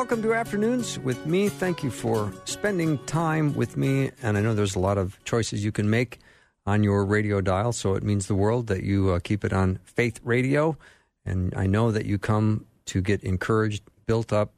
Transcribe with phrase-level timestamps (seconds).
[0.00, 1.50] Welcome to Afternoons with me.
[1.50, 4.10] Thank you for spending time with me.
[4.22, 6.20] And I know there's a lot of choices you can make
[6.64, 9.78] on your radio dial, so it means the world that you uh, keep it on
[9.84, 10.78] Faith Radio.
[11.26, 14.54] And I know that you come to get encouraged, built up,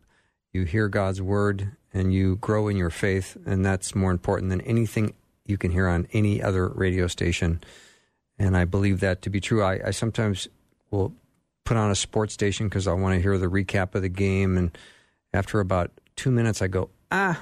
[0.52, 3.36] you hear God's word, and you grow in your faith.
[3.44, 5.12] And that's more important than anything
[5.44, 7.60] you can hear on any other radio station.
[8.38, 9.64] And I believe that to be true.
[9.64, 10.46] I, I sometimes
[10.92, 11.12] will
[11.64, 14.56] put on a sports station because I want to hear the recap of the game.
[14.56, 14.78] And
[15.32, 17.40] after about two minutes, I go, ah,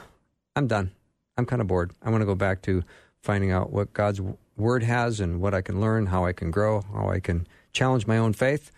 [0.55, 0.93] I'm done.
[1.37, 1.93] I'm kind of bored.
[2.03, 2.85] I want to go back to
[3.23, 4.21] finding out what God's
[4.57, 8.07] word has and what I can learn, how I can grow, how I can challenge
[8.07, 8.71] my own faith.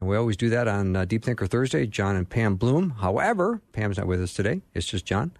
[0.00, 2.90] And we always do that on uh, Deep Thinker Thursday, Jon and Pam Bloom.
[2.90, 4.62] However, Pam's not with us today.
[4.74, 5.32] It's just John.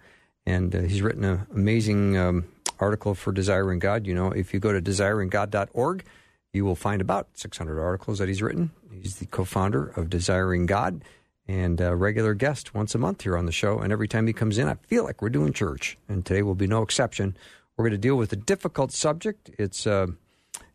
[0.45, 2.45] And uh, he's written an amazing um,
[2.79, 4.07] article for Desiring God.
[4.07, 6.05] You know, if you go to desiringgod.org,
[6.53, 8.71] you will find about 600 articles that he's written.
[8.91, 11.03] He's the co founder of Desiring God
[11.47, 13.79] and a regular guest once a month here on the show.
[13.79, 15.97] And every time he comes in, I feel like we're doing church.
[16.07, 17.35] And today will be no exception.
[17.75, 19.49] We're going to deal with a difficult subject.
[19.57, 20.07] It's, uh,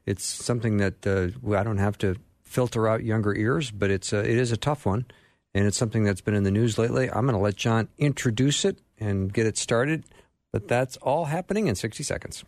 [0.04, 4.18] it's something that uh, I don't have to filter out younger ears, but it's uh,
[4.18, 5.06] it is a tough one.
[5.54, 7.10] And it's something that's been in the news lately.
[7.10, 10.04] I'm going to let John introduce it and get it started.
[10.52, 12.44] But that's all happening in 60 seconds.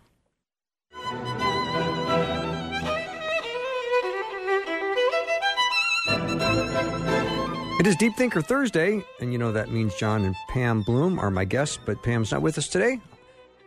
[7.81, 11.31] It is Deep Thinker Thursday, and you know that means Jon and Pam Bloom are
[11.31, 13.01] my guests, but Pam's not with us today.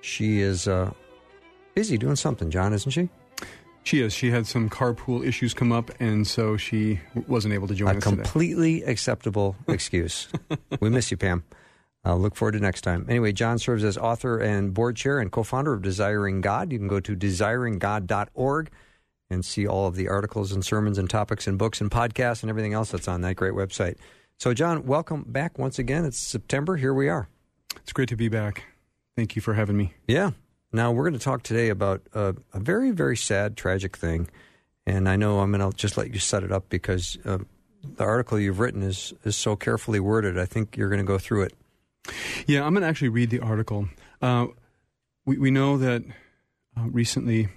[0.01, 0.91] She is uh,
[1.73, 3.09] busy doing something, John, isn't she?
[3.81, 4.13] She is.
[4.13, 7.97] She had some carpool issues come up, and so she wasn't able to join A
[7.97, 8.91] us A completely today.
[8.91, 10.27] acceptable excuse.
[10.79, 11.43] we miss you, Pam.
[12.05, 13.07] I'll look forward to next time.
[13.09, 16.71] Anyway, John serves as author and board chair and co founder of Desiring God.
[16.71, 18.69] You can go to desiringgod.org
[19.33, 22.49] and see all of the articles and sermons and topics and books and podcasts and
[22.49, 23.97] everything else that's on that great website.
[24.37, 26.05] So, John, welcome back once again.
[26.05, 26.77] It's September.
[26.77, 27.27] Here we are.
[27.77, 28.63] It's great to be back.
[29.15, 29.93] Thank you for having me.
[30.07, 30.31] Yeah.
[30.71, 34.29] Now, we're going to talk today about a, a very, very sad, tragic thing.
[34.85, 37.39] And I know I'm going to just let you set it up because uh,
[37.83, 40.37] the article you've written is, is so carefully worded.
[40.37, 41.53] I think you're going to go through it.
[42.47, 43.87] Yeah, I'm going to actually read the article.
[44.21, 44.47] Uh,
[45.25, 46.03] we, we know that
[46.75, 47.49] uh, recently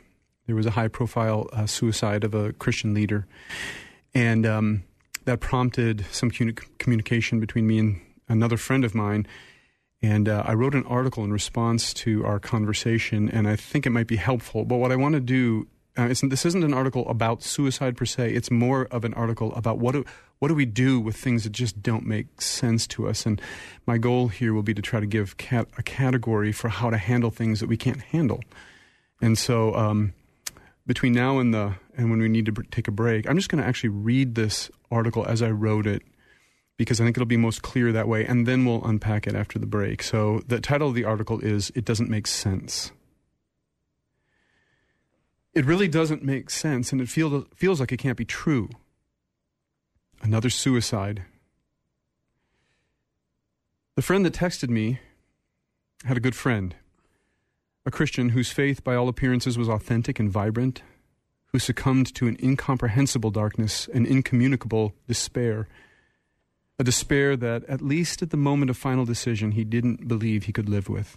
[0.47, 3.27] there was a high profile uh, suicide of a Christian leader.
[4.15, 4.85] And um,
[5.25, 9.27] that prompted some communication between me and another friend of mine.
[10.03, 13.91] And uh, I wrote an article in response to our conversation, and I think it
[13.91, 14.65] might be helpful.
[14.65, 18.33] But what I want to do uh, this isn't an article about suicide per se.
[18.33, 20.05] It's more of an article about what do,
[20.39, 23.25] what do we do with things that just don't make sense to us.
[23.25, 23.41] And
[23.87, 26.99] my goal here will be to try to give cat, a category for how to
[26.99, 28.43] handle things that we can't handle.
[29.23, 30.13] And so um,
[30.87, 33.63] between now and the and when we need to take a break, I'm just going
[33.63, 36.03] to actually read this article as I wrote it
[36.77, 39.59] because I think it'll be most clear that way, and then we'll unpack it after
[39.59, 40.03] the break.
[40.03, 42.93] So the title of the article is "It Doesn't Make Sense."
[45.55, 48.69] It really doesn't make sense, and it feel, feels like it can't be true.
[50.21, 51.23] Another suicide.
[53.95, 55.01] The friend that texted me
[56.05, 56.75] had a good friend
[57.87, 60.83] a Christian whose faith, by all appearances, was authentic and vibrant,
[61.53, 65.69] who succumbed to an incomprehensible darkness, an incommunicable despair,
[66.79, 70.53] a despair that, at least at the moment of final decision, he didn't believe he
[70.53, 71.17] could live with.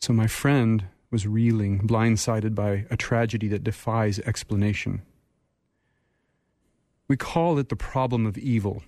[0.00, 5.02] So my friend was reeling, blindsided by a tragedy that defies explanation.
[7.08, 8.82] We call it the problem of evil.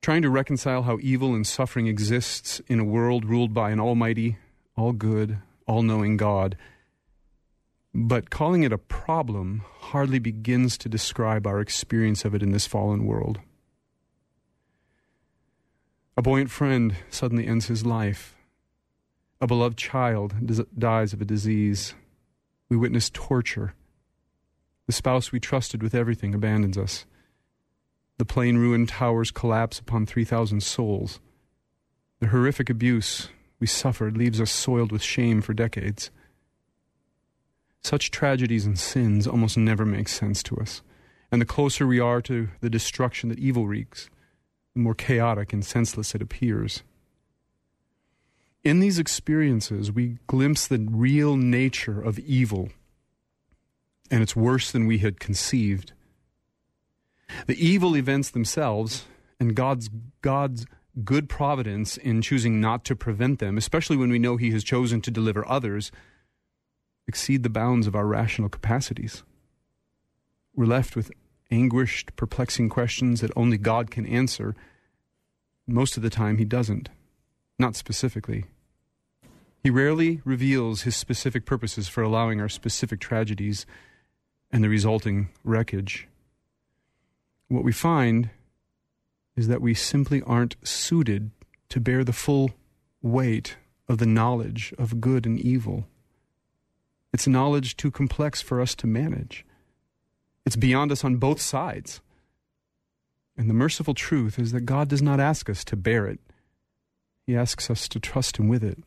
[0.00, 4.38] Trying to reconcile how evil and suffering exists in a world ruled by an almighty,
[4.78, 6.56] all good, all knowing God.
[7.92, 12.66] But calling it a problem hardly begins to describe our experience of it in this
[12.66, 13.40] fallen world.
[16.16, 18.36] A buoyant friend suddenly ends his life.
[19.40, 20.34] A beloved child
[20.78, 21.94] dies of a disease.
[22.68, 23.74] We witness torture.
[24.86, 27.04] The spouse we trusted with everything abandons us.
[28.18, 31.20] The plane ruined towers collapse upon 3,000 souls.
[32.20, 33.28] The horrific abuse
[33.60, 36.10] we suffered leaves us soiled with shame for decades.
[37.82, 40.82] Such tragedies and sins almost never make sense to us.
[41.30, 44.08] And the closer we are to the destruction that evil wreaks,
[44.74, 46.82] the more chaotic and senseless it appears.
[48.64, 52.70] In these experiences, we glimpse the real nature of evil,
[54.10, 55.92] and it's worse than we had conceived.
[57.46, 59.04] The evil events themselves
[59.38, 59.90] and God's,
[60.22, 60.66] God's
[61.04, 65.00] good providence in choosing not to prevent them, especially when we know He has chosen
[65.02, 65.90] to deliver others,
[67.06, 69.22] exceed the bounds of our rational capacities.
[70.54, 71.10] We're left with
[71.50, 74.54] anguished, perplexing questions that only God can answer.
[75.66, 76.88] most of the time he doesn't,
[77.58, 78.46] not specifically.
[79.62, 83.66] He rarely reveals his specific purposes for allowing our specific tragedies
[84.50, 86.08] and the resulting wreckage.
[87.48, 88.30] What we find
[89.38, 91.30] is that we simply aren't suited
[91.68, 92.50] to bear the full
[93.02, 93.56] weight
[93.88, 95.86] of the knowledge of good and evil.
[97.12, 99.46] It's knowledge too complex for us to manage.
[100.44, 102.00] It's beyond us on both sides.
[103.36, 106.18] And the merciful truth is that God does not ask us to bear it,
[107.24, 108.82] He asks us to trust Him with it.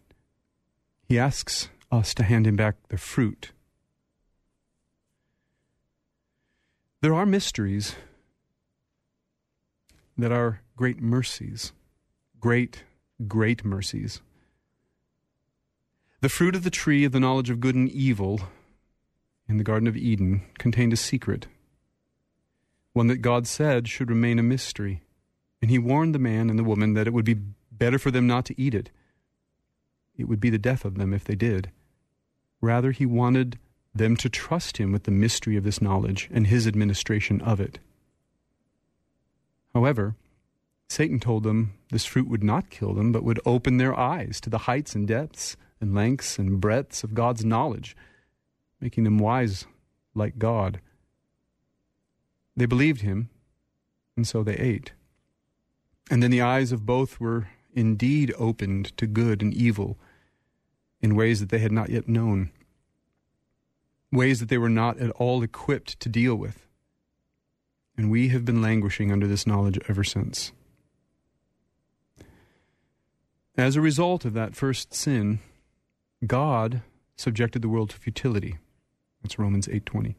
[1.07, 3.53] He asks us to hand Him back the fruit.
[6.99, 7.95] There are mysteries
[10.17, 11.73] that are great mercies,
[12.39, 12.83] great,
[13.27, 14.21] great mercies.
[16.21, 18.41] The fruit of the tree of the knowledge of good and evil
[19.47, 21.47] in the Garden of Eden contained a secret,
[22.93, 25.01] one that God said should remain a mystery.
[25.61, 27.37] And he warned the man and the woman that it would be
[27.71, 28.91] better for them not to eat it.
[30.15, 31.71] It would be the death of them if they did.
[32.61, 33.57] Rather, he wanted
[33.93, 37.79] them to trust him with the mystery of this knowledge and his administration of it.
[39.73, 40.15] However,
[40.89, 44.49] Satan told them this fruit would not kill them, but would open their eyes to
[44.49, 47.95] the heights and depths and lengths and breadths of God's knowledge,
[48.79, 49.65] making them wise
[50.13, 50.81] like God.
[52.55, 53.29] They believed him,
[54.17, 54.91] and so they ate.
[56.09, 59.97] And then the eyes of both were indeed opened to good and evil
[61.01, 62.51] in ways that they had not yet known,
[64.11, 66.67] ways that they were not at all equipped to deal with.
[68.01, 70.53] And we have been languishing under this knowledge ever since.
[73.55, 75.37] As a result of that first sin,
[76.25, 76.81] God
[77.15, 78.57] subjected the world to futility.
[79.21, 80.15] That's Romans 8:20.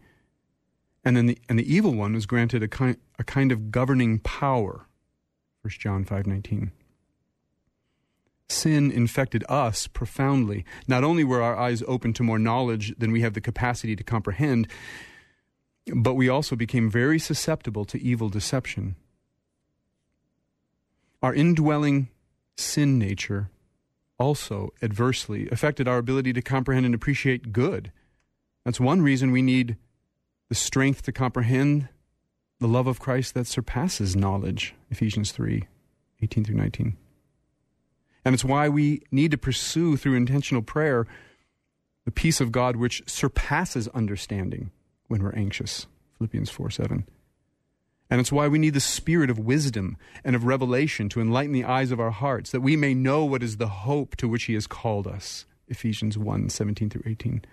[1.05, 4.20] And then the and the evil one was granted a kind a kind of governing
[4.20, 4.87] power.
[5.62, 6.70] 1 John 5:19.
[8.49, 10.64] Sin infected us profoundly.
[10.87, 14.05] Not only were our eyes open to more knowledge than we have the capacity to
[14.05, 14.69] comprehend,
[15.87, 18.96] but we also became very susceptible to evil deception.
[21.23, 22.08] Our indwelling
[22.56, 23.50] sin nature
[24.19, 27.90] also adversely affected our ability to comprehend and appreciate good.
[28.64, 29.76] That's one reason we need
[30.49, 31.88] the strength to comprehend
[32.61, 34.75] the love of Christ that surpasses knowledge.
[34.90, 35.67] Ephesians 3
[36.20, 36.96] 18 through 19.
[38.25, 41.08] And it's why we need to pursue through intentional prayer
[42.05, 44.70] the peace of God which surpasses understanding
[45.12, 45.87] when we're anxious.
[46.17, 47.06] Philippians 4 7.
[48.09, 51.64] And it's why we need the spirit of wisdom and of revelation to enlighten the
[51.64, 54.55] eyes of our hearts, that we may know what is the hope to which He
[54.55, 55.44] has called us.
[55.69, 57.44] Ephesians 1 17 through 18.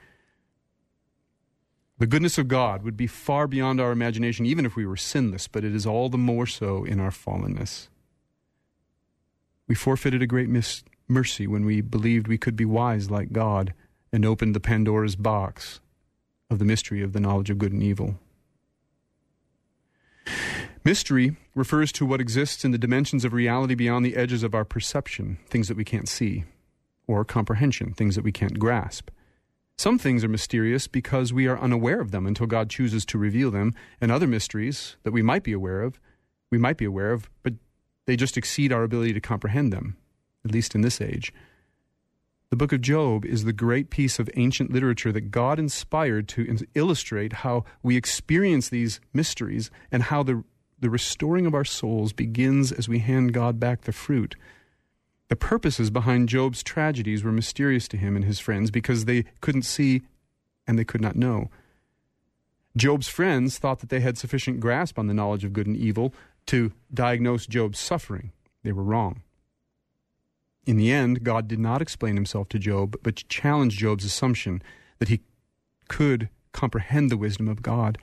[1.98, 5.50] The goodness of God would be far beyond our imagination, even if we were sinless,
[5.50, 7.90] but it is all the more so in our fallenness.
[9.68, 13.74] We forfeited a great mis- mercy when we believed we could be wise like God
[14.14, 15.82] and opened the Pandora's box
[16.50, 18.16] of the mystery of the knowledge of good and evil.
[20.84, 24.66] Mystery refers to what exists in the dimensions of reality beyond the edges of our
[24.66, 26.46] perception, things that we can't see,
[27.06, 29.10] or comprehension, things that we can't grasp.
[29.78, 33.52] Some things are mysterious because we are unaware of them until God chooses to reveal
[33.52, 36.00] them, and other mysteries that we might be aware of,
[36.52, 37.54] we might be aware of, but
[38.06, 39.98] they just exceed our ability to comprehend them,
[40.44, 41.34] at least in this age.
[42.50, 46.58] The book of Job is the great piece of ancient literature that God inspired to
[46.74, 50.44] illustrate how we experience these mysteries and how the
[50.80, 54.36] the restoring of our souls begins as we hand God back the fruit.
[55.28, 59.64] The purposes behind Job's tragedies were mysterious to him and his friends because they couldn't
[59.64, 60.02] see
[60.66, 61.50] and they could not know.
[62.78, 66.14] Job's friends thought that they had sufficient grasp on the knowledge of good and evil
[66.46, 68.32] to diagnose Job's suffering.
[68.64, 69.22] They were wrong.
[70.66, 74.62] In the end, God did not explain himself to Job, but challenged Job's assumption
[75.00, 75.22] that he
[75.88, 77.98] could comprehend the wisdom of God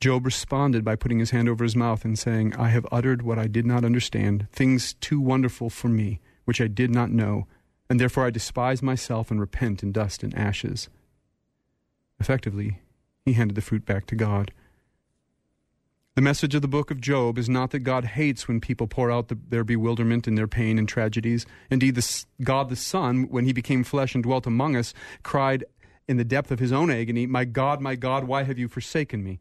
[0.00, 3.38] Job responded by putting his hand over his mouth and saying, I have uttered what
[3.38, 7.46] I did not understand, things too wonderful for me, which I did not know,
[7.88, 10.90] and therefore I despise myself and repent in dust and ashes.
[12.20, 12.80] Effectively,
[13.24, 14.52] he handed the fruit back to God.
[16.16, 19.10] The message of the book of Job is not that God hates when people pour
[19.10, 21.44] out the, their bewilderment and their pain and tragedies.
[21.70, 25.64] Indeed, the, God the Son, when he became flesh and dwelt among us, cried
[26.08, 29.22] in the depth of his own agony, My God, my God, why have you forsaken
[29.22, 29.40] me?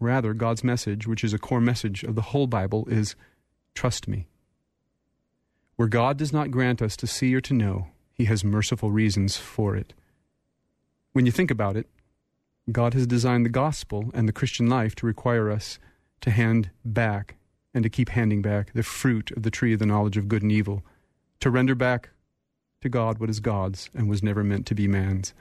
[0.00, 3.14] Rather, God's message, which is a core message of the whole Bible, is
[3.74, 4.28] trust me.
[5.76, 9.36] Where God does not grant us to see or to know, He has merciful reasons
[9.36, 9.92] for it.
[11.12, 11.88] When you think about it,
[12.70, 15.78] God has designed the gospel and the Christian life to require us
[16.20, 17.36] to hand back
[17.72, 20.42] and to keep handing back the fruit of the tree of the knowledge of good
[20.42, 20.82] and evil,
[21.40, 22.10] to render back
[22.80, 25.34] to God what is God's and was never meant to be man's.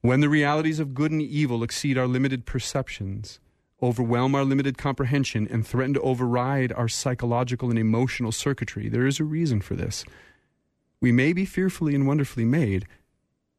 [0.00, 3.38] When the realities of good and evil exceed our limited perceptions,
[3.80, 9.20] overwhelm our limited comprehension, and threaten to override our psychological and emotional circuitry, there is
[9.20, 10.04] a reason for this.
[11.00, 12.86] We may be fearfully and wonderfully made,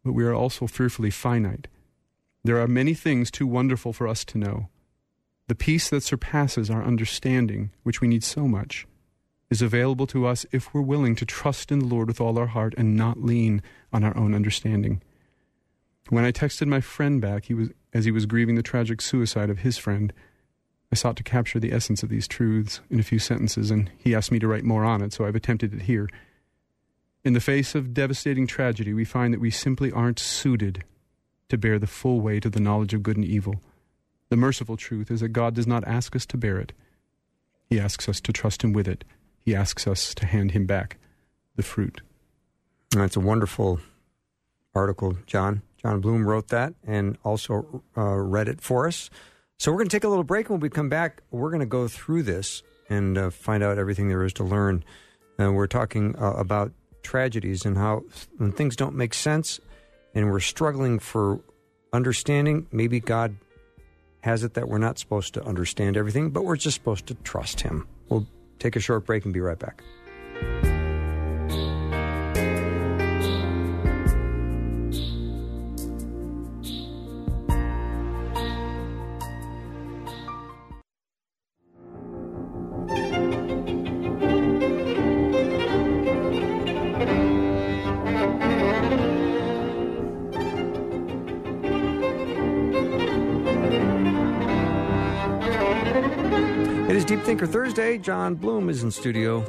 [0.04, 1.68] but we are also fearfully finite.
[2.44, 4.70] There are many things too wonderful for us to know.
[5.48, 8.88] The peace that surpasses our understanding, which we need so much,
[9.50, 12.48] is available to us if we're willing to trust in the Lord with all our
[12.48, 15.02] heart and not lean on our own understanding.
[16.10, 19.50] When I texted my friend back, he was as he was grieving the tragic suicide
[19.50, 20.12] of his friend,
[20.92, 24.14] I sought to capture the essence of these truths in a few sentences, and he
[24.14, 26.10] asked me to write more on it, so I've attempted it here.
[27.24, 30.84] In the face of devastating tragedy, we find that we simply aren't suited
[31.50, 33.62] to bear the full weight of the knowledge of good and evil.
[34.30, 36.74] The merciful truth is that God does not ask us to bear it.
[37.70, 39.04] He asks us to trust Him with it.
[39.42, 40.98] He asks us to hand Him back
[41.56, 42.02] the fruit.
[42.92, 43.80] That's a wonderful
[44.74, 45.62] article, John.
[45.78, 49.10] Jon Bloom wrote that and also uh, read it for us.
[49.58, 50.50] So we're going to take a little break.
[50.50, 54.08] When we come back, we're going to go through this and uh, find out everything
[54.08, 54.84] there is to learn.
[55.38, 56.72] And we're talking uh, about
[57.02, 58.04] tragedies and how
[58.38, 59.60] when things don't make sense
[60.14, 61.40] and we're struggling for
[61.92, 63.36] understanding, maybe God
[64.22, 67.62] has it that we're not supposed to understand everything, but we're just supposed to trust
[67.62, 67.88] Him.
[68.10, 68.28] We'll
[68.60, 69.84] take a short break and be right back.
[98.04, 99.46] Jon Bloom is in studio.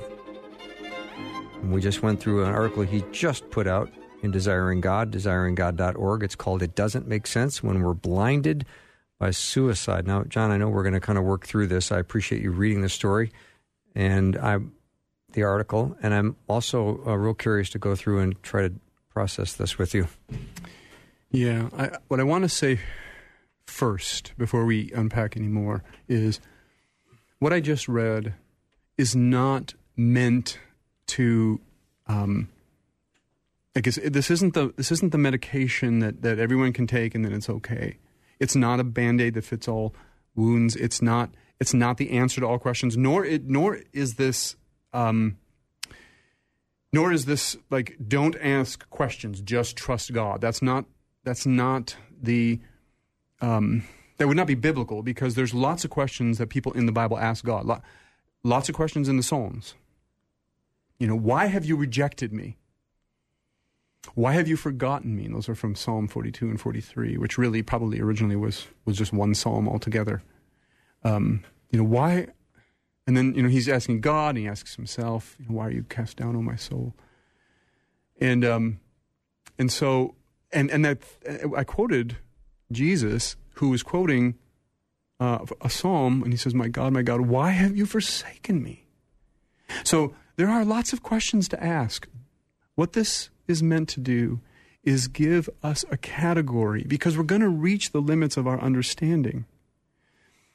[1.64, 3.90] We just went through an article he just put out
[4.22, 6.22] in Desiring God, desiringgod.org.
[6.22, 8.64] It's called It Doesn't Make Sense When We're Blinded
[9.18, 10.06] by Suicide.
[10.06, 11.90] Now, John, I know we're going to kind of work through this.
[11.90, 13.32] I appreciate you reading the story
[13.92, 14.58] and I,
[15.32, 18.74] the article, and I'm also uh, real curious to go through and try to
[19.10, 20.06] process this with you.
[21.32, 22.78] Yeah, I, what I want to say
[23.66, 26.38] first, before we unpack any more, is–
[27.44, 28.32] what I just read
[28.96, 30.58] is not meant
[31.08, 31.60] to.
[32.06, 32.48] Um,
[33.76, 37.24] I guess this isn't the this isn't the medication that, that everyone can take and
[37.24, 37.98] then it's okay.
[38.38, 39.94] It's not a band aid that fits all
[40.36, 40.76] wounds.
[40.76, 42.96] It's not it's not the answer to all questions.
[42.96, 44.54] Nor it nor is this
[44.92, 45.38] um,
[46.92, 50.40] nor is this like don't ask questions, just trust God.
[50.40, 50.84] That's not
[51.24, 52.60] that's not the
[53.40, 53.82] um,
[54.18, 57.18] that would not be biblical because there's lots of questions that people in the Bible
[57.18, 57.66] ask God.
[58.44, 59.74] Lots of questions in the Psalms.
[60.98, 62.58] You know, why have you rejected me?
[64.14, 65.24] Why have you forgotten me?
[65.24, 69.14] And those are from Psalm 42 and 43, which really probably originally was, was just
[69.14, 70.22] one psalm altogether.
[71.02, 72.28] Um, you know, why?
[73.06, 75.70] And then, you know, he's asking God and he asks himself, you know, why are
[75.70, 76.94] you cast down, on my soul?
[78.20, 78.80] And, um,
[79.58, 80.14] and so,
[80.52, 80.98] and, and that,
[81.56, 82.18] I quoted
[82.70, 84.34] Jesus who was quoting
[85.24, 88.84] uh, a psalm, and he says, My God, my God, why have you forsaken me?
[89.82, 92.06] So there are lots of questions to ask.
[92.74, 94.40] What this is meant to do
[94.82, 99.46] is give us a category because we're going to reach the limits of our understanding.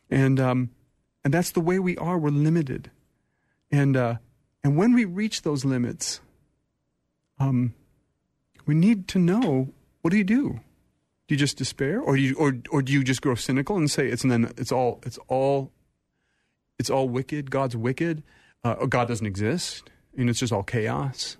[0.09, 0.69] And, um,
[1.23, 2.17] and that's the way we are.
[2.17, 2.91] We're limited.
[3.71, 4.15] And, uh,
[4.63, 6.21] and when we reach those limits,
[7.39, 7.73] um,
[8.65, 9.69] we need to know
[10.01, 10.59] what do you do?
[11.29, 13.89] Do you just despair, or do you, or or do you just grow cynical and
[13.89, 15.71] say it's and then it's all it's all
[16.79, 17.51] it's all wicked?
[17.51, 18.23] God's wicked.
[18.63, 21.37] Uh, God doesn't exist, and it's just all chaos.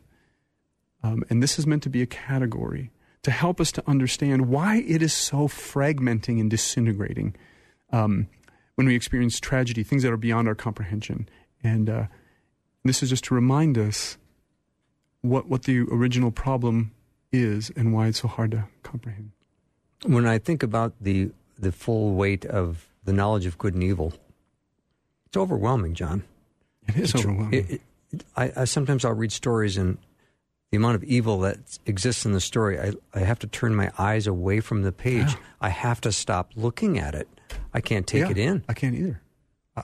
[1.02, 2.92] Um, and this is meant to be a category
[3.24, 7.36] to help us to understand why it is so fragmenting and disintegrating
[7.92, 8.28] um,
[8.76, 11.28] when we experience tragedy, things that are beyond our comprehension.
[11.64, 12.06] And uh,
[12.84, 14.20] this is just to remind us
[15.22, 16.92] what what the original problem
[17.32, 19.32] is and why it's so hard to comprehend.
[20.06, 24.14] When I think about the the full weight of the knowledge of good and evil,
[25.26, 26.24] it's overwhelming, John.
[26.88, 27.54] It is it's, overwhelming.
[27.54, 29.98] It, it, I, I, sometimes I'll read stories and
[30.72, 33.92] the amount of evil that exists in the story, I, I have to turn my
[33.98, 35.28] eyes away from the page.
[35.30, 35.38] Yeah.
[35.62, 37.28] I have to stop looking at it.
[37.74, 38.64] I can't take yeah, it in.
[38.70, 39.22] I can't either.
[39.76, 39.82] Uh,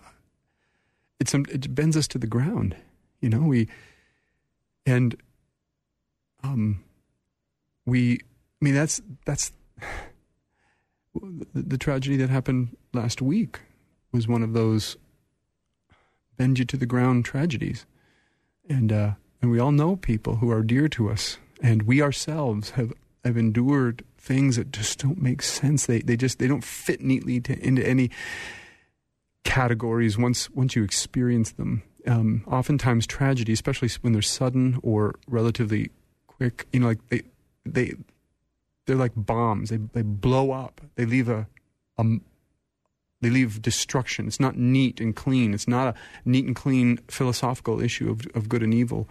[1.19, 2.75] it's it bends us to the ground.
[3.19, 3.67] You know, we
[4.85, 5.15] and
[6.43, 6.83] um
[7.85, 8.19] we.
[8.61, 9.51] I mean, that's that's
[11.13, 13.61] the, the tragedy that happened last week
[14.11, 14.97] was one of those
[16.37, 17.85] bend you to the ground tragedies.
[18.69, 21.37] And, uh, and we all know people who are dear to us.
[21.61, 25.85] And we ourselves have, have endured things that just don't make sense.
[25.85, 28.09] They, they just, they don't fit neatly to, into any
[29.43, 31.83] categories once, once you experience them.
[32.07, 35.91] Um, oftentimes tragedy, especially when they're sudden or relatively
[36.27, 37.21] quick, you know, like they,
[37.65, 37.93] they,
[38.85, 39.69] they're like bombs.
[39.69, 40.81] They, they blow up.
[40.95, 41.47] They leave a,
[41.97, 42.03] a
[43.21, 44.27] they leave destruction.
[44.27, 45.53] It's not neat and clean.
[45.53, 49.09] It's not a neat and clean philosophical issue of, of good and evil.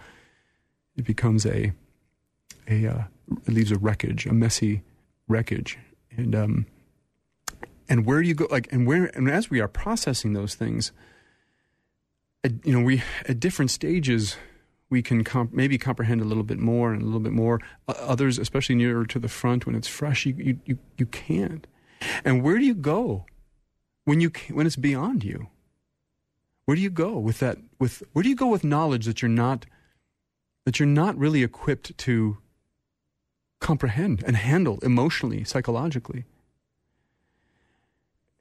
[0.96, 1.72] It becomes a,
[2.68, 3.02] a uh,
[3.46, 4.82] it leaves a wreckage, a messy
[5.28, 5.78] wreckage.
[6.16, 6.66] And, um,
[7.88, 8.46] and where do you go?
[8.50, 10.92] Like, and where, and as we are processing those things,
[12.42, 14.36] at, you know, we, at different stages,
[14.94, 17.60] we can comp- maybe comprehend a little bit more and a little bit more.
[17.88, 21.66] Uh, others, especially nearer to the front when it's fresh, you, you, you, you can't.
[22.24, 23.26] And where do you go
[24.04, 25.48] when you when it's beyond you?
[26.64, 27.58] Where do you go with that?
[27.80, 29.66] With where do you go with knowledge that you're not
[30.64, 32.38] that you're not really equipped to
[33.58, 36.24] comprehend and handle emotionally, psychologically?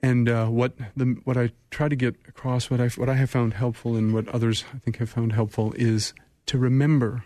[0.03, 3.31] And uh, what the what I try to get across, what I what I have
[3.31, 6.13] found helpful, and what others I think have found helpful, is
[6.45, 7.23] to remember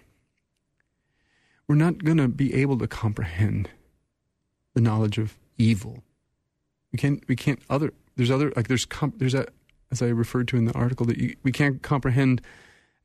[1.68, 3.70] we're not going to be able to comprehend
[4.74, 6.04] the knowledge of evil.
[6.92, 7.24] We can't.
[7.28, 7.60] We can't.
[7.70, 9.48] Other there's other like there's comp, there's a
[9.92, 12.42] as I referred to in the article that you, we can't comprehend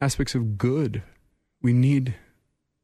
[0.01, 1.03] aspects of good.
[1.61, 2.15] We need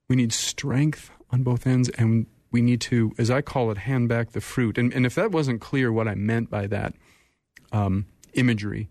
[0.08, 4.08] we need strength on both ends, and we need to, as I call it, hand
[4.08, 4.78] back the fruit.
[4.78, 6.94] And and if that wasn't clear, what I meant by that
[7.70, 8.88] um, imagery,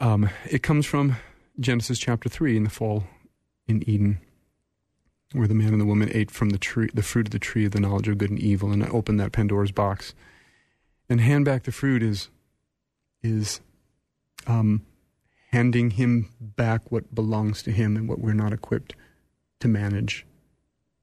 [0.00, 1.16] um, it comes from
[1.58, 3.04] Genesis chapter three in the fall
[3.66, 4.20] in Eden
[5.32, 7.64] where the man and the woman ate from the tree, the fruit of the tree
[7.64, 10.14] of the knowledge of good and evil, and opened that Pandora's box.
[11.08, 12.30] And hand back the fruit is
[13.22, 13.60] is
[14.46, 14.86] um,
[15.50, 18.94] handing him back what belongs to him and what we're not equipped
[19.60, 20.26] to manage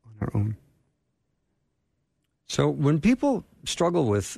[0.06, 0.58] on our own.
[2.48, 4.38] So when people struggle with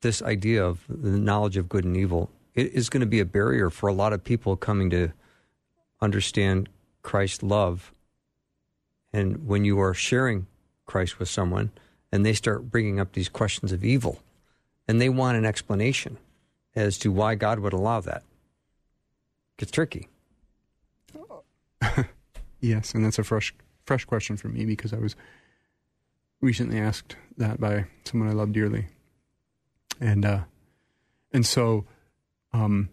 [0.00, 3.24] this idea of the knowledge of good and evil, it is going to be a
[3.24, 5.12] barrier for a lot of people coming to
[6.00, 6.68] understand
[7.02, 7.92] Christ's love
[9.12, 10.46] and when you are sharing
[10.86, 11.70] Christ with someone
[12.12, 14.20] and they start bringing up these questions of evil
[14.86, 16.18] and they want an explanation
[16.74, 18.22] as to why God would allow that,
[19.52, 20.08] it gets tricky.
[22.60, 25.16] yes, and that's a fresh fresh question for me because I was
[26.40, 28.86] recently asked that by someone I love dearly.
[30.00, 30.40] And uh
[31.32, 31.86] and so
[32.52, 32.88] um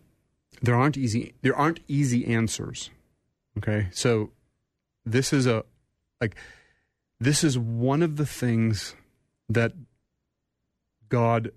[0.62, 2.90] there aren't easy there aren't easy answers.
[3.58, 3.88] Okay?
[3.92, 4.32] So
[5.06, 5.64] this is a
[6.22, 6.36] like,
[7.20, 8.96] this is one of the things
[9.50, 9.74] that
[11.10, 11.52] God.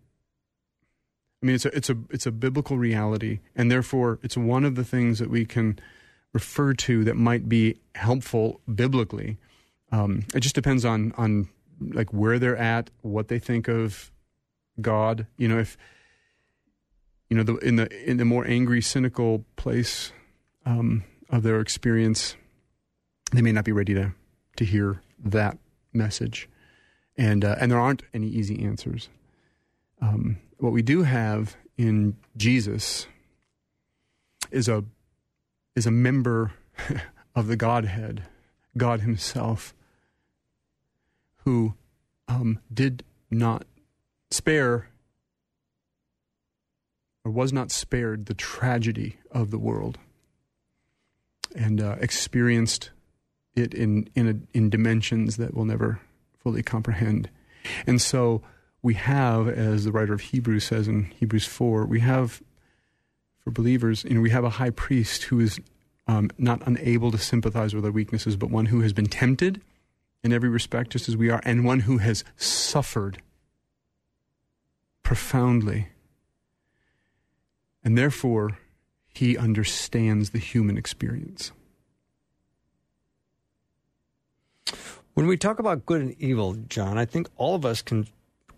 [1.43, 4.75] I mean, it's a it's a it's a biblical reality, and therefore it's one of
[4.75, 5.79] the things that we can
[6.33, 9.39] refer to that might be helpful biblically.
[9.91, 11.49] Um, it just depends on on
[11.81, 14.13] like where they're at, what they think of
[14.81, 15.27] God.
[15.39, 15.79] You know, if
[17.31, 20.13] you know the in the in the more angry, cynical place
[20.67, 22.37] um, of their experience,
[23.33, 24.13] they may not be ready to
[24.61, 25.59] to hear that
[25.93, 26.49] message.
[27.17, 29.09] And, uh, and there aren't any easy answers.
[30.03, 33.07] Um, what we do have in Jesus
[34.51, 34.85] is a,
[35.75, 36.53] is a member
[37.35, 38.25] of the Godhead,
[38.77, 39.75] God Himself,
[41.45, 41.75] who
[42.29, 43.65] um, did not
[44.31, 44.91] spare
[47.25, 49.99] or was not spared the tragedy of the world
[51.55, 52.91] and uh, experienced
[53.55, 56.01] it in in a, in dimensions that we'll never
[56.39, 57.29] fully comprehend.
[57.87, 58.43] And so
[58.83, 62.43] we have, as the writer of Hebrews says in Hebrews four, we have
[63.45, 65.61] for believers, you know, we have a high priest who is
[66.07, 69.61] um, not unable to sympathize with our weaknesses, but one who has been tempted
[70.23, 73.23] in every respect, just as we are, and one who has suffered
[75.03, 75.89] profoundly.
[77.83, 78.59] And therefore,
[79.13, 81.53] he understands the human experience.
[85.15, 88.07] When we talk about good and evil, John, I think all of us can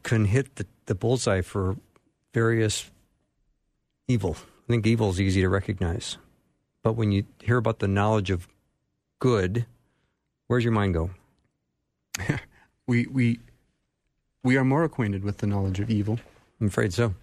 [0.03, 1.77] can hit the, the bullseye for
[2.35, 2.91] various
[4.09, 4.37] evil.
[4.39, 6.19] I think evil is easy to recognize.
[6.83, 8.49] But when you hear about the knowledge of
[9.19, 9.67] good,
[10.49, 11.11] where's your mind go?
[12.87, 13.41] we we
[14.45, 16.19] we are more acquainted with the knowledge of evil.
[16.61, 17.15] I'm afraid so.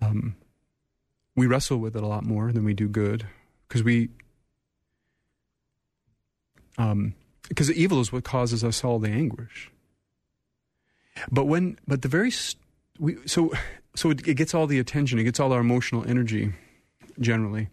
[0.00, 0.36] Um,
[1.38, 3.26] we wrestle with it a lot more than we do good
[3.66, 4.10] because we
[6.76, 7.14] um,
[7.48, 9.70] because evil is what causes us all the anguish.
[11.32, 12.30] But when, but the very,
[13.00, 13.52] we, so,
[13.96, 16.52] so it, it gets all the attention, it gets all our emotional energy.
[17.20, 17.68] generally,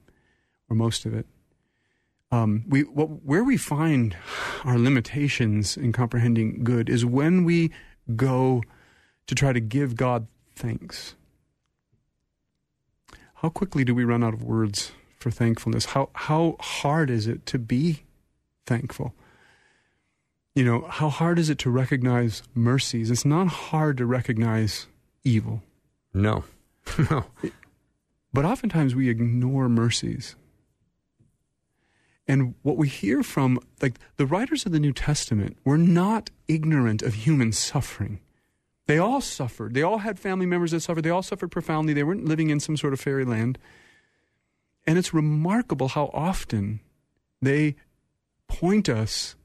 [0.70, 1.26] or most of it.
[2.32, 4.18] Um, we what, where we find
[4.64, 7.72] our limitations in comprehending good is when we
[8.16, 8.64] go
[9.28, 11.16] to try to give God thanks.
[13.46, 15.86] How quickly do we run out of words for thankfulness?
[15.86, 18.02] How how hard is it to be
[18.66, 19.14] thankful?
[20.56, 23.12] You know, how hard is it to recognize mercies?
[23.12, 24.88] It's not hard to recognize
[25.24, 25.62] evil.
[26.12, 26.46] No.
[27.12, 27.26] no.
[28.34, 30.36] But oftentimes we ignore mercies.
[32.28, 37.04] And what we hear from, like the writers of the New Testament, were not ignorant
[37.04, 38.22] of human suffering.
[38.88, 39.74] They all suffered.
[39.74, 41.04] They all had family members that suffered.
[41.04, 41.94] They all suffered profoundly.
[41.94, 43.58] They weren't living in some sort of fairyland.
[44.86, 46.82] And it's remarkable how often
[47.42, 47.76] they
[48.48, 49.36] point us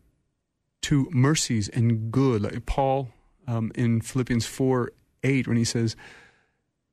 [0.83, 2.43] to mercies and good.
[2.43, 3.09] Like Paul
[3.47, 5.97] um, in Philippians 4 8, when he says,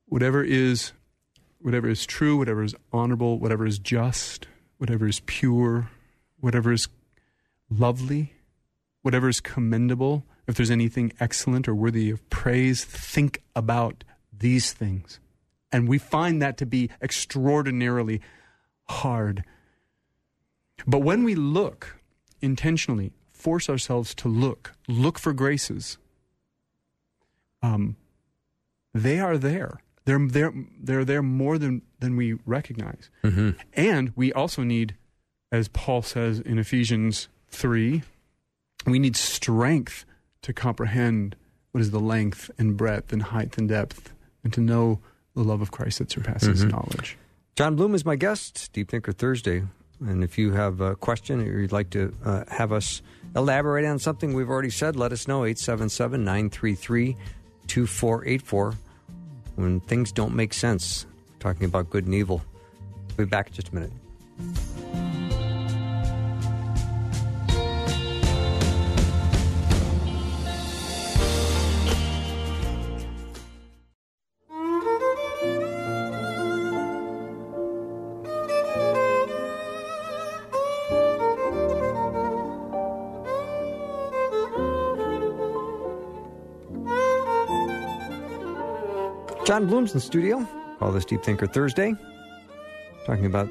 [0.06, 0.94] whatever is
[1.60, 5.90] whatever is true, whatever is honorable, whatever is just, whatever is pure,
[6.40, 6.88] whatever is
[7.70, 8.34] lovely,
[9.02, 15.20] whatever is commendable, if there's anything excellent or worthy of praise, think about these things.
[15.72, 18.22] And we find that to be extraordinarily
[18.86, 19.44] hard.
[20.86, 21.98] But when we look
[22.42, 25.98] intentionally, force ourselves to look, look for graces,
[27.62, 27.98] um,
[28.94, 29.82] they are there.
[30.06, 33.10] They're, they're, they're there more than, than we recognize.
[33.24, 33.52] Mm-hmm.
[33.74, 34.96] And we also need,
[35.52, 38.04] as Paul says in Ephesians 3,
[38.86, 40.06] we need strength
[40.42, 41.36] to comprehend
[41.72, 45.00] what is the length and breadth and height and depth and to know
[45.36, 46.72] the love of Christ that surpasses Mhm.
[46.72, 47.18] knowledge.
[47.56, 49.64] Jon Bloom is my guest, Deep Thinker Thursday.
[50.00, 53.02] And if you have a question or you'd like to uh, have us
[53.36, 57.16] elaborate on something we've already said, let us know 877 933
[57.68, 58.74] 2484.
[59.56, 61.08] When things don't make sense,
[61.40, 62.44] talking about good and evil.
[63.18, 63.92] We'll be back in just a minute.
[89.48, 90.46] Jon Bloom's in the studio.
[90.78, 91.96] Call this Deep Thinker Thursday.
[93.06, 93.50] Talking about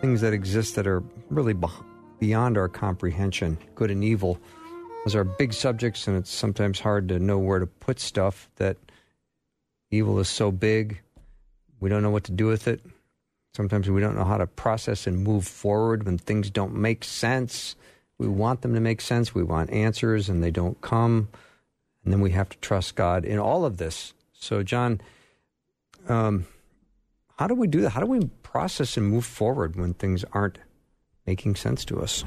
[0.00, 1.54] things that exist that are really
[2.18, 4.38] beyond our comprehension, good and evil.
[5.04, 8.48] Those are big subjects, and it's sometimes hard to know where to put stuff.
[8.56, 8.78] That
[9.90, 11.02] evil is so big,
[11.78, 12.80] we don't know what to do with it.
[13.52, 17.76] Sometimes we don't know how to process and move forward when things don't make sense.
[18.16, 19.34] We want them to make sense.
[19.34, 21.28] We want answers, and they don't come.
[22.02, 24.14] And then we have to trust God in all of this.
[24.32, 25.02] So, John,
[26.08, 26.46] um,
[27.36, 27.90] how do we do that?
[27.90, 30.58] How do we process and move forward when things aren't
[31.26, 32.24] making sense to us?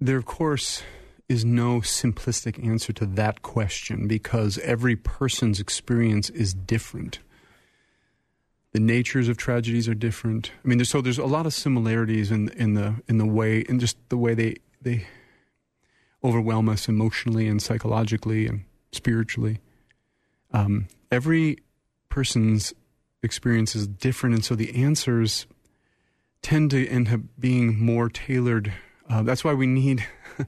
[0.00, 0.82] There, of course,
[1.28, 7.20] is no simplistic answer to that question because every person's experience is different.
[8.72, 10.50] The natures of tragedies are different.
[10.64, 13.60] I mean, there's, so there's a lot of similarities in in the in the way
[13.60, 15.06] in just the way they they
[16.22, 19.60] overwhelm us emotionally and psychologically and spiritually.
[20.52, 21.58] Um, every
[22.14, 22.72] person's
[23.24, 25.46] experience is different, and so the answers
[26.42, 28.72] tend to end up being more tailored.
[29.10, 30.06] Uh, that's why we need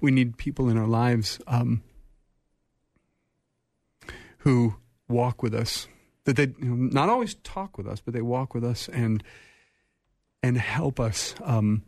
[0.00, 1.82] we need people in our lives um,
[4.38, 4.76] who
[5.08, 5.88] walk with us.
[6.26, 9.24] That they you know, not always talk with us, but they walk with us and
[10.44, 11.34] and help us.
[11.42, 11.82] Um,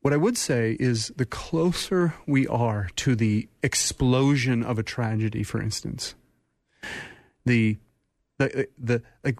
[0.00, 5.42] what I would say is the closer we are to the explosion of a tragedy,
[5.42, 6.14] for instance,
[7.44, 7.78] the
[8.38, 9.38] the the like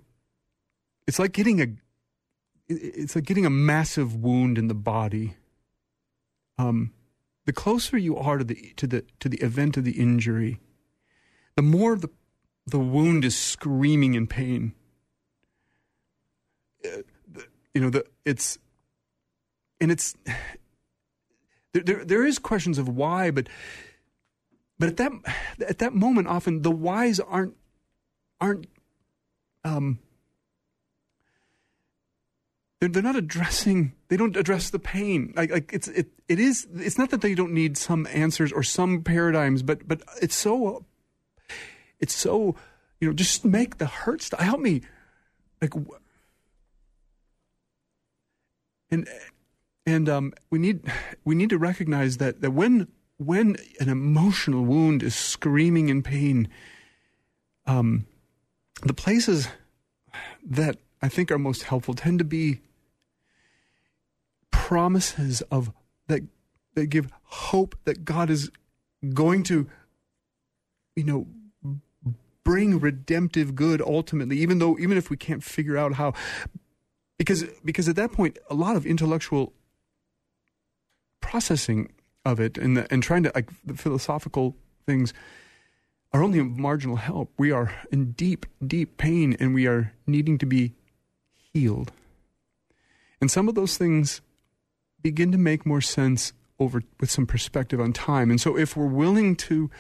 [1.07, 1.67] it's like getting a
[2.69, 5.37] it's like getting a massive wound in the body.
[6.57, 6.93] Um,
[7.47, 10.61] the closer you are to the to the to the event of the injury,
[11.57, 12.11] the more the
[12.67, 14.73] the wound is screaming in pain.
[16.85, 17.03] Uh,
[17.75, 18.59] you know the it's
[19.81, 20.15] and it's
[21.73, 23.49] there, there there is questions of why, but
[24.79, 25.13] but at that
[25.69, 27.57] at that moment, often the whys aren't
[28.41, 28.67] aren't
[29.65, 29.99] um
[32.81, 35.33] they're, they're not addressing they don't address the pain.
[35.37, 38.63] Like like it's it it is it's not that they don't need some answers or
[38.63, 40.85] some paradigms but but it's so
[42.01, 42.55] it's so
[43.01, 44.83] you know just make the hurt stop help me.
[45.63, 45.73] Like
[48.91, 49.09] and
[49.87, 50.81] and um we need
[51.25, 56.49] we need to recognize that that when when an emotional wound is screaming in pain
[57.67, 58.07] um
[58.83, 59.49] the places
[60.45, 62.61] that I think are most helpful tend to be
[64.51, 65.73] promises of
[66.09, 66.23] that
[66.75, 68.51] that give hope that God is
[69.13, 69.69] going to,
[70.97, 71.27] you know,
[72.43, 76.15] bring redemptive good ultimately, even though even if we can't figure out how.
[77.19, 79.53] Because because at that point a lot of intellectual
[81.21, 81.93] processing
[82.25, 84.57] of it and the, and trying to like the philosophical
[84.87, 85.13] things
[86.15, 87.33] are only marginal help.
[87.37, 90.73] We are in deep, deep pain and we are needing to be
[91.53, 91.91] healed.
[93.21, 94.21] And some of those things
[95.03, 98.31] begin to make more sense over with some perspective on time.
[98.31, 99.71] And so if we're willing to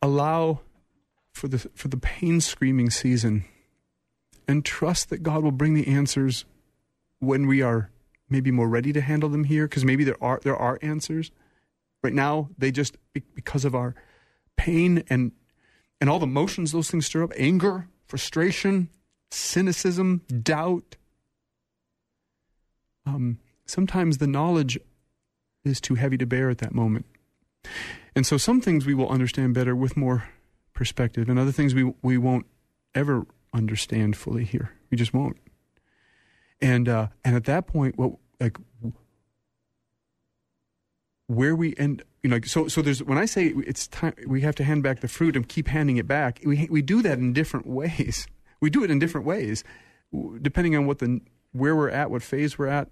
[0.00, 0.60] allow
[1.32, 3.44] for the for the pain screaming season
[4.46, 6.44] and trust that God will bring the answers
[7.18, 7.90] when we are
[8.30, 11.30] maybe more ready to handle them here because maybe there are there are answers
[12.02, 12.96] right now they just
[13.34, 13.94] because of our
[14.56, 15.32] pain and
[16.00, 18.88] and all the emotions those things stir up anger frustration
[19.30, 20.96] cynicism doubt.
[23.04, 24.78] Um, sometimes the knowledge
[25.64, 27.06] is too heavy to bear at that moment.
[28.14, 30.28] And so some things we will understand better with more
[30.72, 32.46] perspective and other things we we won't
[32.94, 34.72] ever understand fully here.
[34.90, 35.36] We just won't.
[36.60, 38.56] And uh, and at that point, what like
[41.26, 44.54] where we end, you know, so so there's when I say it's time we have
[44.56, 46.40] to hand back the fruit and keep handing it back.
[46.44, 48.26] We we do that in different ways.
[48.58, 49.64] We do it in different ways,
[50.40, 51.20] depending on what the
[51.52, 52.88] where we're at, what phase we're at,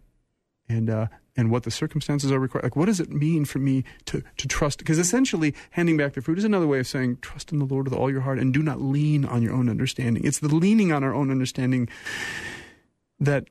[0.68, 2.64] and uh, and what the circumstances are required.
[2.64, 4.78] Like, what does it mean for me to to trust?
[4.78, 7.88] Because essentially, handing back the fruit is another way of saying trust in the Lord
[7.88, 10.24] with all your heart and do not lean on your own understanding.
[10.24, 11.88] It's the leaning on our own understanding
[13.18, 13.46] that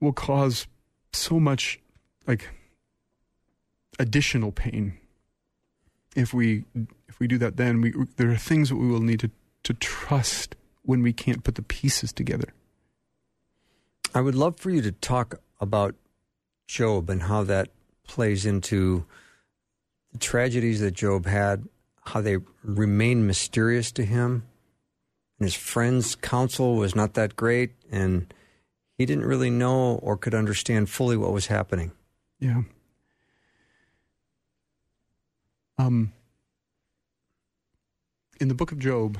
[0.00, 0.66] will cause
[1.12, 1.78] so much
[2.26, 2.48] like
[3.98, 4.98] additional pain
[6.16, 6.64] if we
[7.08, 9.30] if we do that then we there are things that we will need to
[9.62, 12.52] to trust when we can't put the pieces together
[14.14, 15.94] i would love for you to talk about
[16.66, 17.68] job and how that
[18.06, 19.04] plays into
[20.12, 21.68] the tragedies that job had
[22.06, 24.44] how they remain mysterious to him
[25.38, 28.32] and his friends counsel was not that great and
[28.96, 31.92] he didn't really know or could understand fully what was happening.
[32.38, 32.62] Yeah.
[35.78, 36.12] Um,
[38.40, 39.18] in the book of Job,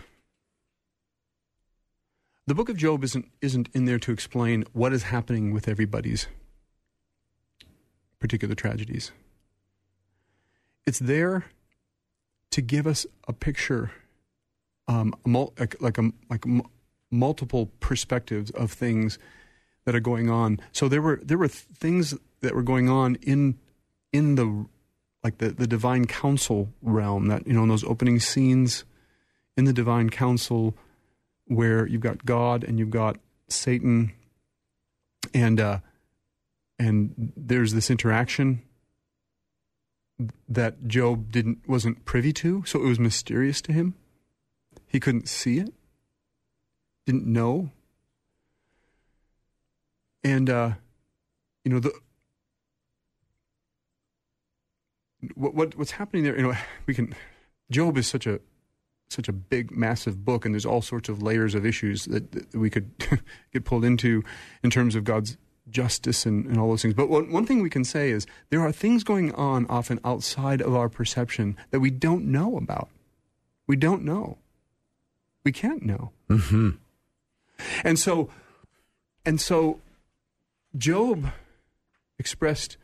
[2.46, 6.26] the book of Job isn't isn't in there to explain what is happening with everybody's
[8.18, 9.12] particular tragedies.
[10.86, 11.46] It's there
[12.50, 13.90] to give us a picture,
[14.86, 16.44] um, like a, like
[17.10, 19.18] multiple perspectives of things
[19.84, 20.60] that are going on.
[20.72, 23.58] So there were there were things that were going on in
[24.12, 24.66] in the
[25.24, 28.84] like the, the divine council realm that you know in those opening scenes
[29.56, 30.76] in the divine council
[31.46, 33.16] where you've got God and you've got
[33.48, 34.12] Satan
[35.32, 35.78] and uh
[36.78, 38.62] and there's this interaction
[40.48, 43.94] that Job didn't wasn't privy to, so it was mysterious to him.
[44.86, 45.72] He couldn't see it,
[47.06, 47.70] didn't know
[50.24, 50.72] and uh,
[51.64, 51.92] you know the
[55.34, 56.36] what, what what's happening there.
[56.36, 56.54] You know,
[56.86, 57.14] we can.
[57.70, 58.40] Job is such a
[59.08, 62.54] such a big, massive book, and there's all sorts of layers of issues that, that
[62.54, 62.90] we could
[63.52, 64.22] get pulled into
[64.62, 65.36] in terms of God's
[65.70, 66.94] justice and, and all those things.
[66.94, 70.60] But one, one thing we can say is there are things going on often outside
[70.60, 72.88] of our perception that we don't know about.
[73.66, 74.38] We don't know.
[75.44, 76.10] We can't know.
[76.28, 76.70] Mm-hmm.
[77.82, 78.30] And so,
[79.24, 79.80] and so
[80.76, 81.30] Job
[82.18, 82.76] expressed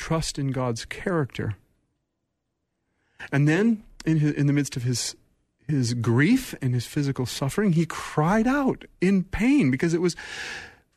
[0.00, 1.56] trust in God's character.
[3.30, 5.14] And then, in, his, in the midst of his,
[5.68, 10.16] his grief and his physical suffering, he cried out in pain because it was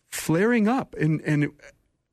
[0.09, 0.95] flaring up.
[0.97, 1.51] And, and it,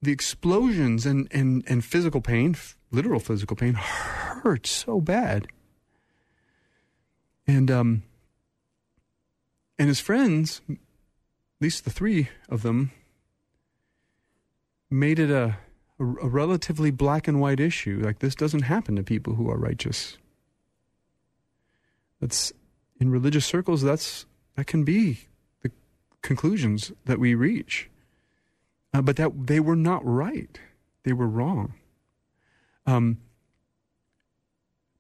[0.02, 2.56] the explosions and, and, and physical pain,
[2.90, 5.46] literal physical pain, hurt so bad.
[7.46, 8.02] And, um,
[9.78, 10.76] and his friends, at
[11.60, 12.90] least the three of them,
[14.90, 15.56] made it a,
[16.00, 18.00] a, relatively black and white issue.
[18.02, 20.18] Like this doesn't happen to people who are righteous.
[22.20, 22.52] That's
[22.98, 23.82] in religious circles.
[23.82, 25.20] That's that can be
[25.62, 25.70] the
[26.22, 27.88] conclusions that we reach.
[28.92, 30.58] Uh, but that they were not right.
[31.04, 31.74] They were wrong.
[32.86, 33.18] Um,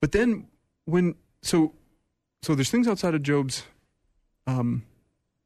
[0.00, 0.46] but then
[0.84, 1.72] when so
[2.42, 3.64] so there's things outside of Job's
[4.46, 4.84] um,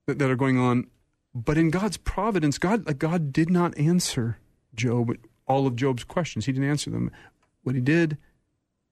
[0.06, 0.88] that, that are going on
[1.34, 4.38] but in God's providence, God, God did not answer
[4.74, 5.10] Job
[5.46, 6.46] all of Job's questions.
[6.46, 7.10] He didn't answer them.
[7.62, 8.18] What he did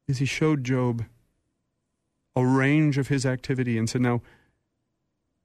[0.09, 1.05] is he showed Job
[2.35, 4.23] a range of his activity and said, Now,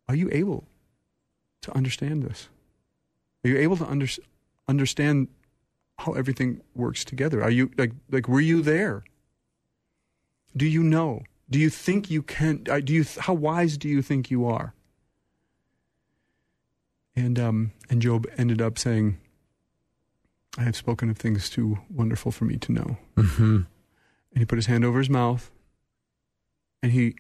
[0.08, 0.68] are you able
[1.62, 2.50] to understand this?
[3.44, 4.08] Are you able to under,
[4.68, 5.28] understand
[6.00, 7.44] how everything works together?
[7.44, 9.04] Are you like like were you there?
[10.56, 11.24] Do you know?
[11.50, 12.64] Do you think you can?
[12.70, 14.74] uh, Do you how wise do you think you are?
[17.16, 19.18] And um and Job ended up saying,
[20.58, 23.56] "I have spoken of things too wonderful for me to know." Mm-hmm.
[24.32, 25.52] And he put his hand over his mouth,
[26.84, 27.16] and he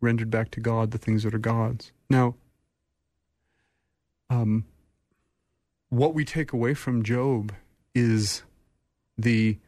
[0.00, 1.90] rendered back to God the things that are God's.
[2.08, 2.34] Now,
[4.30, 4.64] um,
[5.88, 7.52] what we take away from Job
[7.94, 8.42] is
[9.16, 9.58] the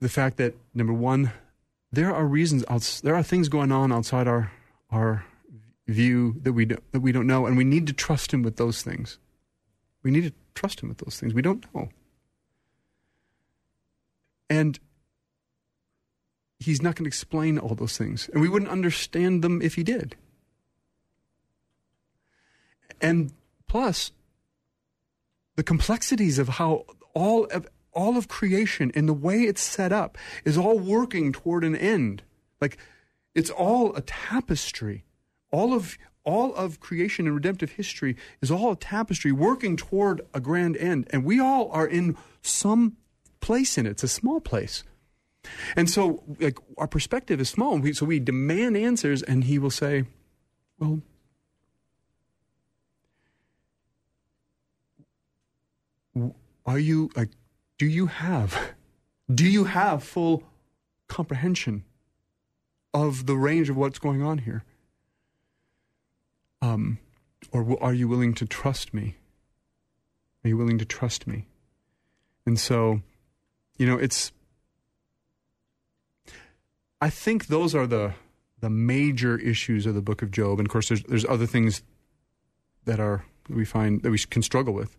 [0.00, 1.32] the fact that number one,
[1.90, 4.52] there are reasons outs- there are things going on outside our
[4.90, 5.24] our
[5.86, 8.56] view that we don't, that we don't know, and we need to trust Him with
[8.56, 9.18] those things.
[10.04, 11.88] We need to trust Him with those things we don't know,
[14.48, 14.78] and
[16.60, 19.82] He's not going to explain all those things, and we wouldn't understand them if He
[19.82, 20.14] did.
[23.00, 23.32] And
[23.66, 24.12] plus,
[25.56, 30.18] the complexities of how all of all of creation and the way it's set up
[30.44, 32.22] is all working toward an end.
[32.60, 32.76] Like
[33.34, 35.04] it's all a tapestry.
[35.50, 40.40] All of all of creation and redemptive history is all a tapestry working toward a
[40.40, 41.06] grand end.
[41.10, 42.96] And we all are in some
[43.40, 43.90] place in it.
[43.90, 44.84] It's a small place.
[45.76, 47.78] And so like our perspective is small.
[47.78, 50.04] We, so we demand answers and he will say,
[50.78, 51.02] Well,
[56.66, 57.30] are you like
[57.78, 58.72] do you have
[59.32, 60.44] do you have full
[61.08, 61.84] comprehension
[62.92, 64.64] of the range of what's going on here
[66.64, 66.98] um
[67.52, 69.16] or are you willing to trust me
[70.44, 71.46] are you willing to trust me
[72.46, 73.00] and so
[73.76, 74.32] you know it's
[77.00, 78.14] i think those are the
[78.60, 81.82] the major issues of the book of job and of course there's there's other things
[82.84, 84.96] that are that we find that we can struggle with